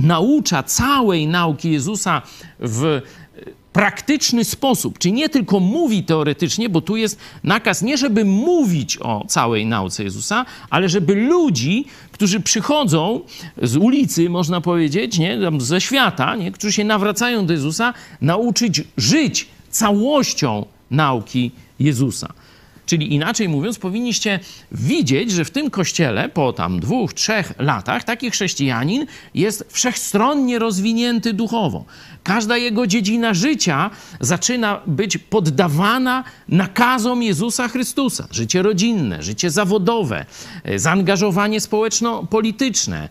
naucza 0.03 0.63
całej 0.63 1.27
nauki 1.27 1.71
Jezusa 1.71 2.21
w 2.59 3.01
praktyczny 3.73 4.43
sposób, 4.43 4.99
czyli 4.99 5.13
nie 5.13 5.29
tylko 5.29 5.59
mówi 5.59 6.03
teoretycznie, 6.03 6.69
bo 6.69 6.81
tu 6.81 6.97
jest 6.97 7.19
nakaz 7.43 7.81
nie, 7.81 7.97
żeby 7.97 8.25
mówić 8.25 8.97
o 8.97 9.25
całej 9.27 9.65
nauce 9.65 10.03
Jezusa, 10.03 10.45
ale 10.69 10.89
żeby 10.89 11.15
ludzi, 11.15 11.85
którzy 12.11 12.39
przychodzą 12.39 13.21
z 13.61 13.77
ulicy, 13.77 14.29
można 14.29 14.61
powiedzieć, 14.61 15.17
nie, 15.17 15.39
ze 15.57 15.81
świata, 15.81 16.35
nie, 16.35 16.51
którzy 16.51 16.73
się 16.73 16.83
nawracają 16.83 17.45
do 17.45 17.53
Jezusa, 17.53 17.93
nauczyć 18.21 18.83
żyć 18.97 19.47
całością 19.69 20.65
nauki 20.91 21.51
Jezusa. 21.79 22.33
Czyli 22.89 23.13
inaczej 23.13 23.49
mówiąc, 23.49 23.79
powinniście 23.79 24.39
widzieć, 24.71 25.31
że 25.31 25.45
w 25.45 25.51
tym 25.51 25.69
kościele 25.69 26.29
po 26.29 26.53
tam 26.53 26.79
dwóch, 26.79 27.13
trzech 27.13 27.53
latach 27.59 28.03
taki 28.03 28.31
chrześcijanin 28.31 29.05
jest 29.33 29.65
wszechstronnie 29.71 30.59
rozwinięty 30.59 31.33
duchowo. 31.33 31.85
Każda 32.23 32.57
jego 32.57 32.87
dziedzina 32.87 33.33
życia 33.33 33.89
zaczyna 34.19 34.81
być 34.87 35.17
poddawana 35.17 36.23
nakazom 36.47 37.23
Jezusa 37.23 37.67
Chrystusa. 37.67 38.27
Życie 38.31 38.61
rodzinne, 38.61 39.23
życie 39.23 39.49
zawodowe, 39.49 40.25
e, 40.63 40.79
zaangażowanie 40.79 41.61
społeczno-polityczne. 41.61 43.09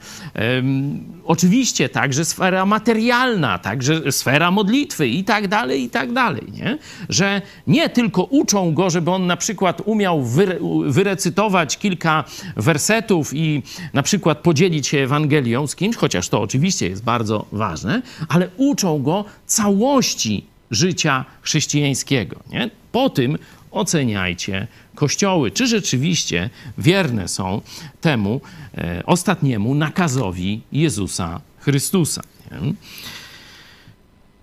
Oczywiście 1.24 1.88
także 1.88 2.24
sfera 2.24 2.66
materialna, 2.66 3.58
także 3.58 4.12
sfera 4.12 4.50
modlitwy 4.50 5.08
i 5.08 5.24
tak 5.24 5.48
dalej, 5.48 5.82
i 5.82 5.90
tak 5.90 6.12
dalej. 6.12 6.42
Nie? 6.52 6.78
Że 7.08 7.42
nie 7.66 7.88
tylko 7.88 8.22
uczą 8.22 8.74
go, 8.74 8.90
żeby 8.90 9.10
on 9.10 9.26
na 9.26 9.36
przykład 9.36 9.67
umiał 9.84 10.22
wyre 10.22 10.58
wyrecytować 10.86 11.78
kilka 11.78 12.24
wersetów 12.56 13.30
i 13.34 13.62
na 13.92 14.02
przykład 14.02 14.38
podzielić 14.38 14.86
się 14.86 14.98
Ewangelią 14.98 15.66
z 15.66 15.76
kimś, 15.76 15.96
chociaż 15.96 16.28
to 16.28 16.40
oczywiście 16.40 16.88
jest 16.88 17.04
bardzo 17.04 17.46
ważne, 17.52 18.02
ale 18.28 18.48
uczą 18.56 19.02
go 19.02 19.24
całości 19.46 20.44
życia 20.70 21.24
chrześcijańskiego. 21.42 22.36
Nie? 22.52 22.70
Po 22.92 23.10
tym 23.10 23.38
oceniajcie 23.70 24.66
kościoły, 24.94 25.50
czy 25.50 25.66
rzeczywiście 25.66 26.50
wierne 26.78 27.28
są 27.28 27.60
temu 28.00 28.40
e, 28.74 29.02
ostatniemu 29.06 29.74
nakazowi 29.74 30.60
Jezusa 30.72 31.40
Chrystusa. 31.58 32.22
Nie? 32.50 32.72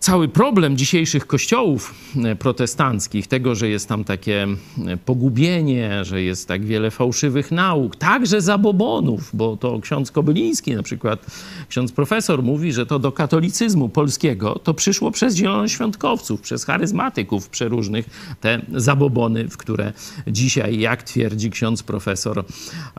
Cały 0.06 0.28
problem 0.28 0.78
dzisiejszych 0.78 1.28
kościołów 1.28 1.94
e, 2.24 2.36
protestanckich, 2.36 3.28
tego, 3.28 3.56
że 3.56 3.70
jest 3.70 3.90
tam 3.90 4.04
takie 4.04 4.48
e, 4.88 4.98
pogubienie, 4.98 6.06
że 6.06 6.22
jest 6.22 6.48
tak 6.48 6.66
wiele 6.66 6.92
fałszywych 6.92 7.52
nauk, 7.52 7.96
także 7.96 8.42
zabobonów, 8.42 9.30
bo 9.34 9.58
to 9.58 9.80
ksiądz 9.80 10.12
Kobyliński, 10.12 10.76
na 10.76 10.84
przykład 10.84 11.26
ksiądz 11.70 11.92
profesor 11.92 12.44
mówi, 12.44 12.74
że 12.74 12.86
to 12.86 13.00
do 13.00 13.12
katolicyzmu 13.12 13.90
polskiego 13.90 14.60
to 14.64 14.74
przyszło 14.74 15.12
przez 15.12 15.36
zielonoświątkowców, 15.36 16.42
przez 16.42 16.66
charyzmatyków 16.66 17.50
przeróżnych, 17.50 18.10
te 18.42 18.62
zabobony, 18.74 19.48
w 19.48 19.58
które 19.58 19.94
dzisiaj, 20.28 20.80
jak 20.80 21.04
twierdzi 21.04 21.52
ksiądz 21.52 21.84
profesor 21.84 22.46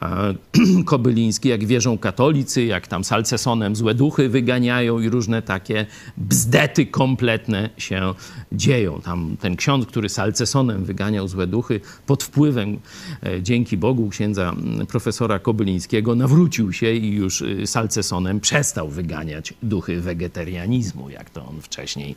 e, 0.03 0.35
Kobyliński, 0.85 1.49
jak 1.49 1.65
wierzą 1.65 1.99
katolicy, 1.99 2.65
jak 2.65 2.87
tam 2.87 3.05
salcesonem 3.05 3.77
złe 3.77 3.95
duchy 3.95 4.29
wyganiają 4.29 5.01
i 5.01 5.09
różne 5.09 5.43
takie 5.43 5.87
bzdety 6.17 6.87
kompletne 6.97 7.71
się 7.79 8.15
dzieją. 8.53 9.01
Tam 9.01 9.37
ten 9.41 9.57
ksiądz, 9.57 9.87
który 9.87 10.09
salcesonem 10.09 10.85
wyganiał 10.85 11.29
złe 11.29 11.47
duchy, 11.47 11.81
pod 12.07 12.23
wpływem, 12.23 12.79
e, 13.23 13.43
dzięki 13.43 13.77
Bogu, 13.77 14.09
księdza 14.09 14.55
profesora 14.89 15.39
Kobylińskiego, 15.39 16.15
nawrócił 16.15 16.73
się 16.73 16.93
i 16.93 17.13
już 17.13 17.43
e, 17.43 17.67
salcesonem 17.67 18.41
przestał 18.41 18.89
wyganiać 18.89 19.55
duchy 19.63 20.01
wegetarianizmu, 20.01 21.11
jak 21.11 21.31
to 21.31 21.47
on 21.47 21.61
wcześniej 21.61 22.15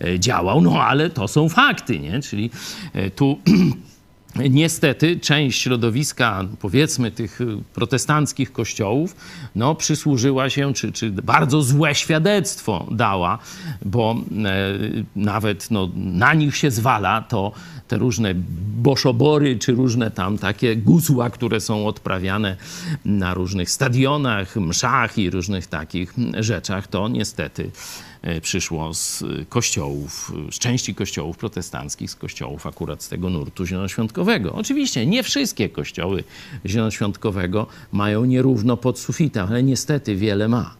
e, 0.00 0.18
działał. 0.20 0.60
No 0.60 0.82
ale 0.82 1.10
to 1.10 1.28
są 1.28 1.48
fakty, 1.48 1.98
nie? 1.98 2.20
Czyli 2.22 2.50
tu 3.16 3.38
Niestety 4.36 5.20
część 5.20 5.60
środowiska, 5.60 6.44
powiedzmy, 6.60 7.10
tych 7.10 7.38
protestanckich 7.74 8.52
kościołów, 8.52 9.16
no, 9.54 9.74
przysłużyła 9.74 10.50
się, 10.50 10.74
czy, 10.74 10.92
czy 10.92 11.10
bardzo 11.10 11.62
złe 11.62 11.94
świadectwo 11.94 12.86
dała, 12.90 13.38
bo 13.84 14.16
e, 14.44 14.78
nawet 15.16 15.70
no, 15.70 15.88
na 15.96 16.34
nich 16.34 16.56
się 16.56 16.70
zwala 16.70 17.22
to 17.22 17.52
te 17.88 17.98
różne 17.98 18.34
boszobory, 18.76 19.58
czy 19.58 19.72
różne 19.72 20.10
tam 20.10 20.38
takie 20.38 20.76
gusła, 20.76 21.30
które 21.30 21.60
są 21.60 21.86
odprawiane 21.86 22.56
na 23.04 23.34
różnych 23.34 23.70
stadionach, 23.70 24.56
mszach 24.56 25.18
i 25.18 25.30
różnych 25.30 25.66
takich 25.66 26.14
rzeczach, 26.38 26.86
to 26.86 27.08
niestety 27.08 27.70
przyszło 28.42 28.94
z 28.94 29.24
kościołów, 29.48 30.32
z 30.50 30.58
części 30.58 30.94
kościołów 30.94 31.36
protestanckich, 31.36 32.10
z 32.10 32.14
kościołów 32.14 32.66
akurat 32.66 33.02
z 33.02 33.08
tego 33.08 33.30
nurtu 33.30 33.66
zielonoświątkowego. 33.66 34.52
Oczywiście 34.52 35.06
nie 35.06 35.22
wszystkie 35.22 35.68
kościoły 35.68 36.24
zielonoświątkowego 36.66 37.66
mają 37.92 38.24
nierówno 38.24 38.76
pod 38.76 38.98
sufitem, 38.98 39.46
ale 39.48 39.62
niestety 39.62 40.16
wiele 40.16 40.48
ma. 40.48 40.74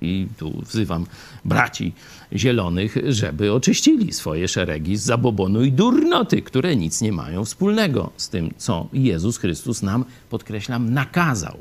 I 0.00 0.26
tu 0.38 0.62
wzywam 0.62 1.06
braci 1.44 1.92
zielonych, 2.32 2.96
żeby 3.08 3.52
oczyścili 3.52 4.12
swoje 4.12 4.48
szeregi 4.48 4.96
z 4.96 5.02
zabobonu 5.02 5.64
i 5.64 5.72
durnoty, 5.72 6.42
które 6.42 6.76
nic 6.76 7.00
nie 7.00 7.12
mają 7.12 7.44
wspólnego 7.44 8.10
z 8.16 8.28
tym, 8.28 8.54
co 8.56 8.88
Jezus 8.92 9.38
Chrystus 9.38 9.82
nam, 9.82 10.04
podkreślam, 10.30 10.94
nakazał. 10.94 11.58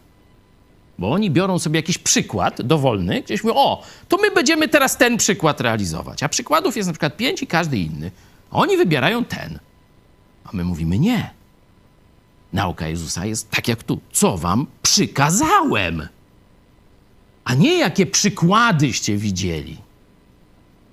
Bo 1.02 1.12
oni 1.12 1.32
biorą 1.32 1.60
sobie 1.60 1.80
jakiś 1.80 1.98
przykład 1.98 2.62
dowolny, 2.62 3.22
gdzieś 3.22 3.44
mówią, 3.44 3.56
o, 3.56 3.84
to 4.08 4.18
my 4.18 4.32
będziemy 4.32 4.68
teraz 4.68 4.98
ten 4.98 5.18
przykład 5.18 5.62
realizować. 5.62 6.24
A 6.24 6.30
przykładów 6.30 6.78
jest 6.78 6.88
na 6.88 6.94
przykład 6.94 7.18
pięć 7.18 7.42
i 7.42 7.48
każdy 7.48 7.78
inny. 7.78 8.12
Oni 8.52 8.78
wybierają 8.78 9.26
ten. 9.26 9.60
A 10.44 10.50
my 10.54 10.64
mówimy 10.64 11.00
nie. 11.00 11.30
Nauka 12.54 12.88
Jezusa 12.88 13.26
jest 13.26 13.50
tak 13.50 13.68
jak 13.68 13.84
tu. 13.84 14.00
Co 14.12 14.38
wam 14.38 14.68
przykazałem? 14.82 16.08
A 17.44 17.54
nie 17.54 17.78
jakie 17.78 18.06
przykładyście 18.06 19.18
widzieli. 19.18 19.78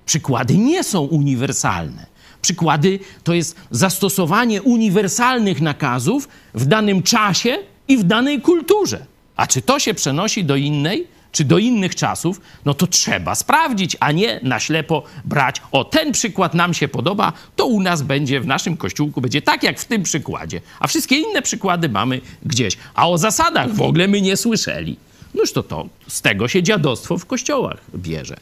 Przykłady 0.05 0.57
nie 0.57 0.83
są 0.83 1.01
uniwersalne. 1.01 2.05
Przykłady 2.41 2.99
to 3.23 3.33
jest 3.33 3.55
zastosowanie 3.71 4.61
uniwersalnych 4.61 5.61
nakazów 5.61 6.27
w 6.53 6.65
danym 6.65 7.03
czasie 7.03 7.57
i 7.87 7.97
w 7.97 8.03
danej 8.03 8.41
kulturze. 8.41 9.05
A 9.39 9.47
czy 9.47 9.61
to 9.61 9.79
się 9.79 9.93
przenosi 9.93 10.43
do 10.43 10.55
innej, 10.55 11.07
czy 11.31 11.45
do 11.45 11.57
innych 11.57 11.95
czasów, 11.95 12.41
no 12.65 12.73
to 12.73 12.87
trzeba 12.87 13.35
sprawdzić, 13.35 13.97
a 13.99 14.11
nie 14.11 14.39
na 14.43 14.59
ślepo 14.59 15.03
brać. 15.25 15.61
O, 15.71 15.83
ten 15.83 16.11
przykład 16.11 16.53
nam 16.53 16.73
się 16.73 16.87
podoba, 16.87 17.33
to 17.55 17.65
u 17.65 17.81
nas 17.81 18.01
będzie, 18.01 18.41
w 18.41 18.47
naszym 18.47 18.77
kościółku 18.77 19.21
będzie 19.21 19.41
tak 19.41 19.63
jak 19.63 19.79
w 19.79 19.85
tym 19.85 20.03
przykładzie. 20.03 20.61
A 20.79 20.87
wszystkie 20.87 21.15
inne 21.15 21.41
przykłady 21.41 21.89
mamy 21.89 22.21
gdzieś. 22.45 22.77
A 22.93 23.09
o 23.09 23.17
zasadach 23.17 23.73
w 23.73 23.81
ogóle 23.81 24.07
my 24.07 24.21
nie 24.21 24.37
słyszeli. 24.37 24.97
Noż 25.33 25.51
to 25.51 25.63
to, 25.63 25.89
z 26.07 26.21
tego 26.21 26.47
się 26.47 26.63
dziadostwo 26.63 27.17
w 27.17 27.25
kościołach 27.25 27.77
bierze. 27.95 28.37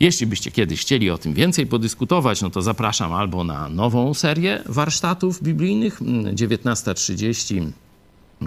Jeśli 0.00 0.26
byście 0.26 0.50
kiedyś 0.50 0.80
chcieli 0.80 1.10
o 1.10 1.18
tym 1.18 1.34
więcej 1.34 1.66
podyskutować, 1.66 2.42
no 2.42 2.50
to 2.50 2.62
zapraszam 2.62 3.12
albo 3.12 3.44
na 3.44 3.68
nową 3.68 4.14
serię 4.14 4.62
warsztatów 4.66 5.42
biblijnych 5.42 6.00
19.30 6.00 7.58
mm, 7.58 7.72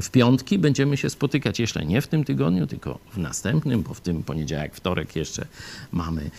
w 0.02 0.12
piątki 0.12 0.60
będziemy 0.60 0.98
się 0.98 1.10
spotykać 1.10 1.60
jeszcze 1.60 1.86
nie 1.86 2.02
w 2.02 2.08
tym 2.08 2.24
tygodniu, 2.24 2.68
tylko 2.68 3.00
w 3.14 3.18
następnym, 3.18 3.82
bo 3.82 3.94
w 3.94 4.02
tym 4.02 4.24
poniedziałek, 4.24 4.76
wtorek 4.76 5.16
jeszcze 5.16 5.48
mamy 5.92 6.32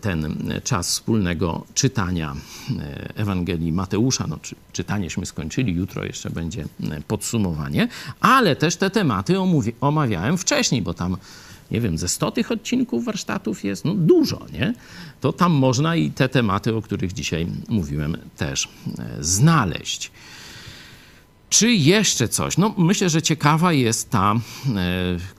ten 0.00 0.36
czas 0.64 0.88
wspólnego 0.88 1.66
czytania 1.74 2.36
e, 2.80 3.16
Ewangelii 3.16 3.72
Mateusza. 3.72 4.26
No, 4.26 4.38
czy, 4.42 4.54
czytanieśmy 4.72 5.26
skończyli, 5.26 5.74
jutro 5.74 6.04
jeszcze 6.04 6.30
będzie 6.30 6.64
e, 6.90 7.00
podsumowanie, 7.00 7.88
ale 8.20 8.56
też 8.56 8.76
te 8.76 8.90
tematy 8.90 9.34
omawiałem 9.80 10.38
wcześniej, 10.38 10.82
bo 10.82 10.94
tam 10.94 11.16
nie 11.70 11.80
wiem, 11.80 11.98
ze 11.98 12.08
100 12.08 12.30
tych 12.30 12.52
odcinków 12.52 13.04
warsztatów 13.04 13.64
jest 13.64 13.84
no, 13.84 13.94
dużo, 13.94 14.46
nie? 14.52 14.74
To 15.20 15.32
tam 15.32 15.52
można 15.52 15.96
i 15.96 16.10
te 16.10 16.28
tematy, 16.28 16.74
o 16.74 16.82
których 16.82 17.12
dzisiaj 17.12 17.46
mówiłem, 17.68 18.16
też 18.36 18.68
e, 18.98 19.24
znaleźć. 19.24 20.10
Czy 21.50 21.72
jeszcze 21.72 22.28
coś? 22.28 22.56
No, 22.58 22.74
myślę, 22.78 23.10
że 23.10 23.22
ciekawa 23.22 23.72
jest 23.72 24.10
ta. 24.10 24.34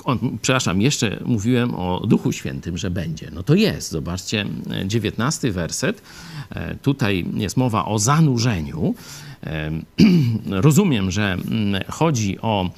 E, 0.07 0.17
przepraszam, 0.41 0.81
jeszcze 0.81 1.19
mówiłem 1.25 1.75
o 1.75 2.07
Duchu 2.07 2.31
Świętym, 2.31 2.77
że 2.77 2.89
będzie. 2.89 3.31
No 3.33 3.43
to 3.43 3.55
jest. 3.55 3.91
Zobaczcie, 3.91 4.45
dziewiętnasty 4.85 5.51
werset. 5.51 6.01
E, 6.49 6.75
tutaj 6.75 7.25
jest 7.33 7.57
mowa 7.57 7.85
o 7.85 7.99
zanurzeniu. 7.99 8.95
E, 9.43 9.71
rozumiem, 10.67 11.11
że 11.11 11.33
mm, 11.33 11.83
chodzi 11.89 12.39
o 12.41 12.69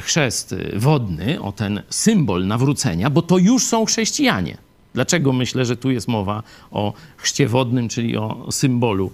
chrzest 0.00 0.54
wodny, 0.76 1.42
o 1.42 1.52
ten 1.52 1.82
symbol 1.90 2.46
nawrócenia, 2.46 3.10
bo 3.10 3.22
to 3.22 3.38
już 3.38 3.64
są 3.64 3.84
chrześcijanie. 3.84 4.71
Dlaczego 4.94 5.32
myślę, 5.32 5.64
że 5.64 5.76
tu 5.76 5.90
jest 5.90 6.08
mowa 6.08 6.42
o 6.70 6.92
chrzcie 7.16 7.48
wodnym, 7.48 7.88
czyli 7.88 8.16
o 8.16 8.48
symbolu 8.50 9.10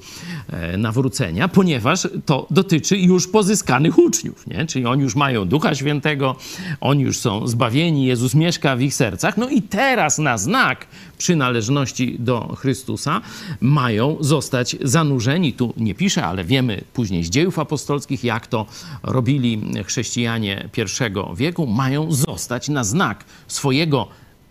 e, 0.50 0.76
nawrócenia? 0.76 1.48
Ponieważ 1.48 2.08
to 2.26 2.46
dotyczy 2.50 2.98
już 2.98 3.28
pozyskanych 3.28 3.98
uczniów, 3.98 4.46
nie? 4.46 4.66
czyli 4.66 4.86
oni 4.86 5.02
już 5.02 5.16
mają 5.16 5.44
Ducha 5.44 5.74
Świętego, 5.74 6.36
oni 6.80 7.02
już 7.02 7.18
są 7.18 7.46
zbawieni, 7.46 8.06
Jezus 8.06 8.34
mieszka 8.34 8.76
w 8.76 8.80
ich 8.80 8.94
sercach. 8.94 9.36
No 9.36 9.48
i 9.48 9.62
teraz 9.62 10.18
na 10.18 10.38
znak 10.38 10.86
przynależności 11.18 12.16
do 12.18 12.56
Chrystusa 12.58 13.20
mają 13.60 14.16
zostać 14.20 14.76
zanurzeni. 14.82 15.52
Tu 15.52 15.74
nie 15.76 15.94
piszę, 15.94 16.24
ale 16.24 16.44
wiemy 16.44 16.84
później 16.92 17.24
z 17.24 17.30
dziejów 17.30 17.58
apostolskich, 17.58 18.24
jak 18.24 18.46
to 18.46 18.66
robili 19.02 19.62
chrześcijanie 19.86 20.68
pierwszego 20.72 21.34
wieku. 21.34 21.66
Mają 21.66 22.12
zostać 22.12 22.68
na 22.68 22.84
znak 22.84 23.24
swojego 23.48 24.08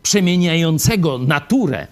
przemieniającego 0.07 1.17
naturę 1.17 1.87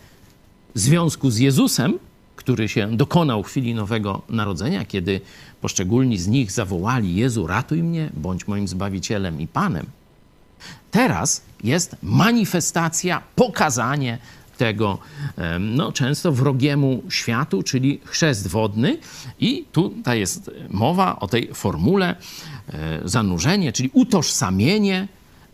związku 0.73 1.31
z 1.31 1.37
Jezusem, 1.37 1.99
który 2.35 2.69
się 2.69 2.97
dokonał 2.97 3.43
w 3.43 3.47
chwili 3.47 3.73
Nowego 3.75 4.21
Narodzenia, 4.29 4.85
kiedy 4.85 5.21
poszczególni 5.61 6.17
z 6.17 6.27
nich 6.27 6.51
zawołali: 6.51 7.15
Jezu, 7.15 7.47
ratuj 7.47 7.83
mnie, 7.83 8.09
bądź 8.13 8.47
moim 8.47 8.67
zbawicielem 8.67 9.41
i 9.41 9.47
panem. 9.47 9.85
Teraz 10.91 11.41
jest 11.63 11.95
manifestacja, 12.03 13.21
pokazanie 13.35 14.17
tego 14.57 14.97
no, 15.59 15.91
często 15.91 16.31
wrogiemu 16.31 17.03
światu, 17.09 17.63
czyli 17.63 17.99
chrzest 18.05 18.47
wodny. 18.47 18.97
I 19.39 19.65
tutaj 19.71 20.19
jest 20.19 20.51
mowa 20.69 21.19
o 21.19 21.27
tej 21.27 21.53
formule 21.53 22.15
e, 22.15 23.01
zanurzenie, 23.05 23.73
czyli 23.73 23.89
utożsamienie 23.93 25.07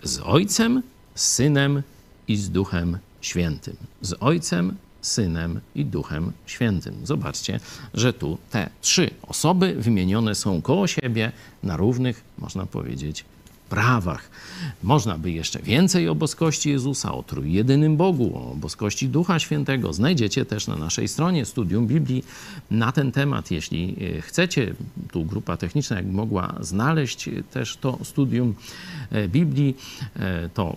z 0.03 0.19
Ojcem, 0.19 0.83
z 1.15 1.25
Synem 1.25 1.83
i 2.27 2.37
z 2.37 2.49
Duchem 2.49 2.97
Świętym. 3.21 3.75
Z 4.01 4.13
Ojcem, 4.19 4.75
Synem 5.01 5.59
i 5.75 5.85
Duchem 5.85 6.31
Świętym. 6.45 6.95
Zobaczcie, 7.03 7.59
że 7.93 8.13
tu 8.13 8.37
te 8.51 8.69
trzy 8.81 9.09
osoby 9.21 9.75
wymienione 9.77 10.35
są 10.35 10.61
koło 10.61 10.87
siebie 10.87 11.31
na 11.63 11.77
równych, 11.77 12.23
można 12.37 12.65
powiedzieć, 12.65 13.25
prawach. 13.71 14.29
Można 14.83 15.17
by 15.17 15.31
jeszcze 15.31 15.59
więcej 15.59 16.09
o 16.09 16.15
boskości 16.15 16.69
Jezusa, 16.69 17.13
o 17.13 17.23
trójjedynym 17.23 17.97
Bogu, 17.97 18.37
o 18.37 18.55
boskości 18.55 19.09
Ducha 19.09 19.39
Świętego. 19.39 19.93
Znajdziecie 19.93 20.45
też 20.45 20.67
na 20.67 20.75
naszej 20.75 21.07
stronie 21.07 21.45
Studium 21.45 21.87
Biblii 21.87 22.23
na 22.71 22.91
ten 22.91 23.11
temat. 23.11 23.51
Jeśli 23.51 23.95
e, 24.17 24.21
chcecie, 24.21 24.73
tu 25.11 25.25
grupa 25.25 25.57
techniczna 25.57 25.95
jak 25.95 26.05
mogła 26.05 26.55
znaleźć 26.59 27.29
też 27.51 27.77
to 27.77 27.97
studium 28.03 28.55
e, 29.11 29.27
Biblii, 29.27 29.75
e, 30.15 30.49
to 30.49 30.75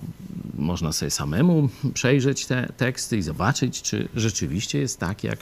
można 0.58 0.92
sobie 0.92 1.10
samemu 1.10 1.68
przejrzeć 1.94 2.46
te 2.46 2.72
teksty 2.76 3.16
i 3.16 3.22
zobaczyć, 3.22 3.82
czy 3.82 4.08
rzeczywiście 4.14 4.78
jest 4.78 5.00
tak, 5.00 5.24
jak 5.24 5.38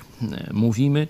mówimy. 0.52 1.06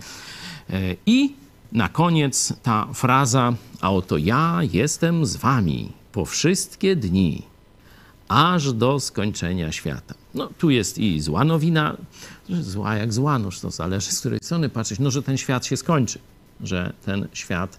I 1.07 1.33
na 1.73 1.89
koniec 1.89 2.53
ta 2.63 2.89
fraza, 2.95 3.55
a 3.81 3.93
oto 3.93 4.19
ja 4.19 4.61
jestem 4.73 5.27
z 5.27 5.37
wami 5.37 6.02
po 6.13 6.25
wszystkie 6.25 6.97
dni, 6.97 7.43
aż 8.29 8.73
do 8.73 9.01
skończenia 9.01 9.73
świata. 9.73 10.15
No 10.35 10.49
tu 10.59 10.71
jest 10.71 10.99
i 10.99 11.21
zła 11.21 11.45
nowina, 11.45 11.97
zła 12.49 12.97
jak 12.97 13.13
zła, 13.13 13.39
no 13.39 13.49
to 13.63 13.71
zależy 13.71 14.13
z 14.13 14.21
której 14.21 14.39
strony 14.43 14.69
patrzeć, 14.69 14.99
no 14.99 15.11
że 15.11 15.23
ten 15.23 15.37
świat 15.37 15.67
się 15.67 15.77
skończy, 15.77 16.19
że 16.61 16.93
ten 17.05 17.29
świat 17.33 17.79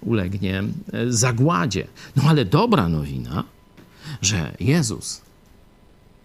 ulegnie 0.00 0.62
e, 0.92 1.12
zagładzie. 1.12 1.86
No 2.16 2.22
ale 2.26 2.44
dobra 2.44 2.88
nowina, 2.88 3.44
że 4.22 4.56
Jezus 4.60 5.20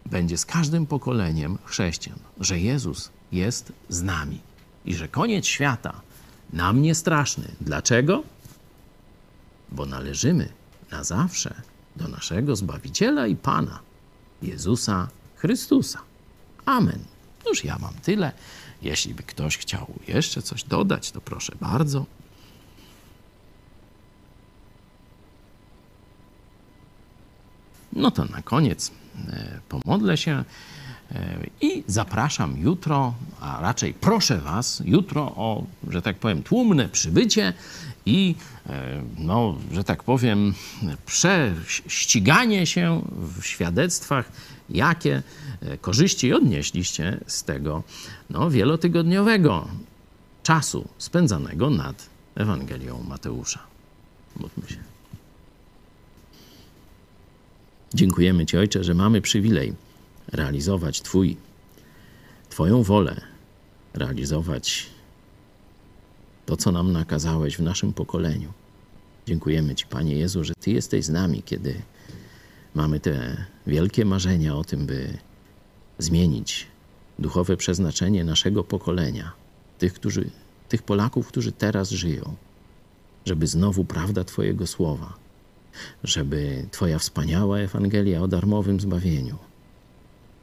będzie 0.06 0.38
z 0.38 0.46
każdym 0.46 0.86
pokoleniem 0.86 1.58
chrześcijan, 1.66 2.20
że 2.40 2.60
Jezus 2.60 3.10
jest 3.32 3.72
z 3.90 4.04
nami 4.04 4.40
i 4.86 4.96
że 4.96 5.08
koniec 5.08 5.46
świata 5.46 6.02
nam 6.54 6.82
nie 6.82 6.96
straszny. 6.96 7.48
Dlaczego? 7.62 8.24
Bo 9.72 9.86
należymy 9.86 10.50
na 10.92 11.04
zawsze 11.04 11.62
do 11.96 12.08
naszego 12.08 12.56
Zbawiciela 12.56 13.28
i 13.28 13.36
Pana, 13.36 13.80
Jezusa 14.42 15.08
Chrystusa. 15.36 16.00
Amen. 16.66 17.00
Już 17.50 17.64
ja 17.64 17.78
mam 17.80 17.94
tyle. 17.94 18.32
Jeśli 18.82 19.14
by 19.14 19.24
ktoś 19.24 19.58
chciał 19.58 19.88
jeszcze 20.08 20.42
coś 20.42 20.64
dodać, 20.64 21.12
to 21.12 21.22
proszę 21.22 21.54
bardzo. 21.62 22.06
No 27.94 28.12
to 28.12 28.26
na 28.26 28.42
koniec 28.42 28.92
e, 29.30 29.60
pomodlę 29.70 30.18
się 30.18 30.44
i 31.62 31.84
zapraszam 31.88 32.58
jutro, 32.58 33.14
a 33.42 33.62
raczej 33.62 33.94
proszę 33.94 34.38
Was 34.38 34.82
jutro 34.86 35.22
o, 35.22 35.64
że 35.90 36.02
tak 36.02 36.18
powiem, 36.18 36.44
tłumne 36.44 36.90
przybycie 36.90 37.54
i, 38.06 38.36
e, 38.70 39.04
no, 39.18 39.56
że 39.72 39.84
tak 39.84 40.04
powiem, 40.04 40.54
prześciganie 41.06 42.66
się 42.66 43.02
w 43.38 43.46
świadectwach, 43.46 44.32
jakie 44.70 45.24
e, 45.62 45.78
korzyści 45.78 46.34
odnieśliście 46.34 47.18
z 47.28 47.44
tego 47.44 47.84
no, 48.30 48.50
wielotygodniowego 48.50 49.68
czasu 50.44 50.88
spędzanego 50.98 51.70
nad 51.70 52.10
Ewangelią 52.36 53.04
Mateusza. 53.04 53.60
Módlmy 54.36 54.70
się. 54.70 54.78
Dziękujemy 57.94 58.46
Ci, 58.46 58.58
Ojcze, 58.58 58.84
że 58.84 58.94
mamy 58.94 59.22
przywilej 59.22 59.74
realizować 60.32 61.02
Twój, 61.02 61.38
Twoją 62.50 62.84
wolę, 62.84 63.22
realizować 63.94 64.88
to, 66.46 66.58
co 66.58 66.72
nam 66.72 66.92
nakazałeś 66.92 67.58
w 67.58 67.62
naszym 67.62 67.94
pokoleniu. 67.94 68.54
Dziękujemy 69.28 69.76
Ci, 69.76 69.86
Panie 69.86 70.16
Jezu, 70.16 70.44
że 70.44 70.54
Ty 70.60 70.72
jesteś 70.72 71.06
z 71.06 71.10
nami, 71.10 71.44
kiedy 71.44 71.82
mamy 72.76 73.00
te 73.00 73.46
wielkie 73.68 74.06
marzenia 74.06 74.56
o 74.56 74.64
tym, 74.64 74.86
by 74.86 75.18
zmienić 76.00 76.68
duchowe 77.20 77.58
przeznaczenie 77.58 78.24
naszego 78.24 78.64
pokolenia, 78.64 79.32
tych, 79.78 79.94
którzy, 79.94 80.30
tych 80.70 80.84
Polaków, 80.84 81.28
którzy 81.28 81.52
teraz 81.52 81.90
żyją, 81.90 82.36
żeby 83.26 83.48
znowu 83.48 83.86
prawda 83.86 84.24
Twojego 84.24 84.68
słowa, 84.68 85.14
żeby 86.04 86.68
Twoja 86.72 87.00
wspaniała 87.00 87.58
Ewangelia 87.60 88.22
o 88.22 88.28
darmowym 88.28 88.80
zbawieniu 88.80 89.38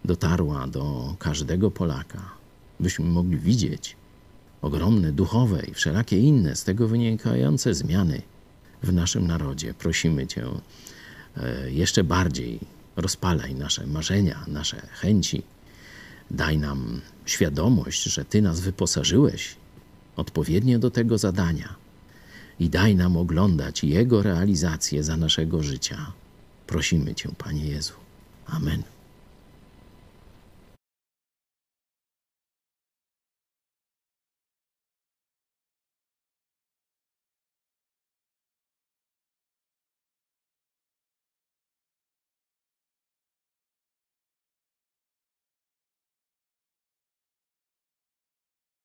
dotarła 0.05 0.67
do 0.67 1.15
każdego 1.19 1.71
Polaka, 1.71 2.31
byśmy 2.81 3.05
mogli 3.05 3.39
widzieć, 3.39 3.97
ogromne 4.63 5.13
duchowe 5.13 5.63
i 5.67 5.75
wszelakie 5.75 6.19
inne 6.19 6.57
z 6.57 6.65
tego 6.65 6.89
wynikające 6.89 7.75
zmiany 7.75 8.23
w 8.83 8.93
naszym 8.93 9.27
narodzie. 9.27 9.75
Prosimy 9.75 10.27
Cię 10.27 10.47
e, 11.37 11.71
jeszcze 11.71 12.05
bardziej 12.05 12.61
rozpalaj 12.97 13.55
nasze 13.55 13.87
marzenia, 13.87 14.45
nasze 14.49 14.87
chęci. 14.93 15.43
Daj 16.31 16.59
nam 16.59 17.01
świadomość, 17.27 18.03
że 18.03 18.25
Ty 18.25 18.43
nas 18.43 18.61
wyposażyłeś 18.61 19.57
odpowiednio 20.17 20.79
do 20.79 20.91
tego 20.91 21.19
zadania 21.19 21.75
i 22.61 22.71
daj 22.71 22.97
nam 22.97 23.17
oglądać 23.17 23.85
Jego 23.85 24.23
realizację 24.23 25.05
za 25.05 25.17
naszego 25.17 25.63
życia. 25.63 26.13
Prosimy 26.67 27.15
Cię, 27.15 27.29
Panie 27.39 27.67
Jezu. 27.67 27.93
Amen. 28.47 28.94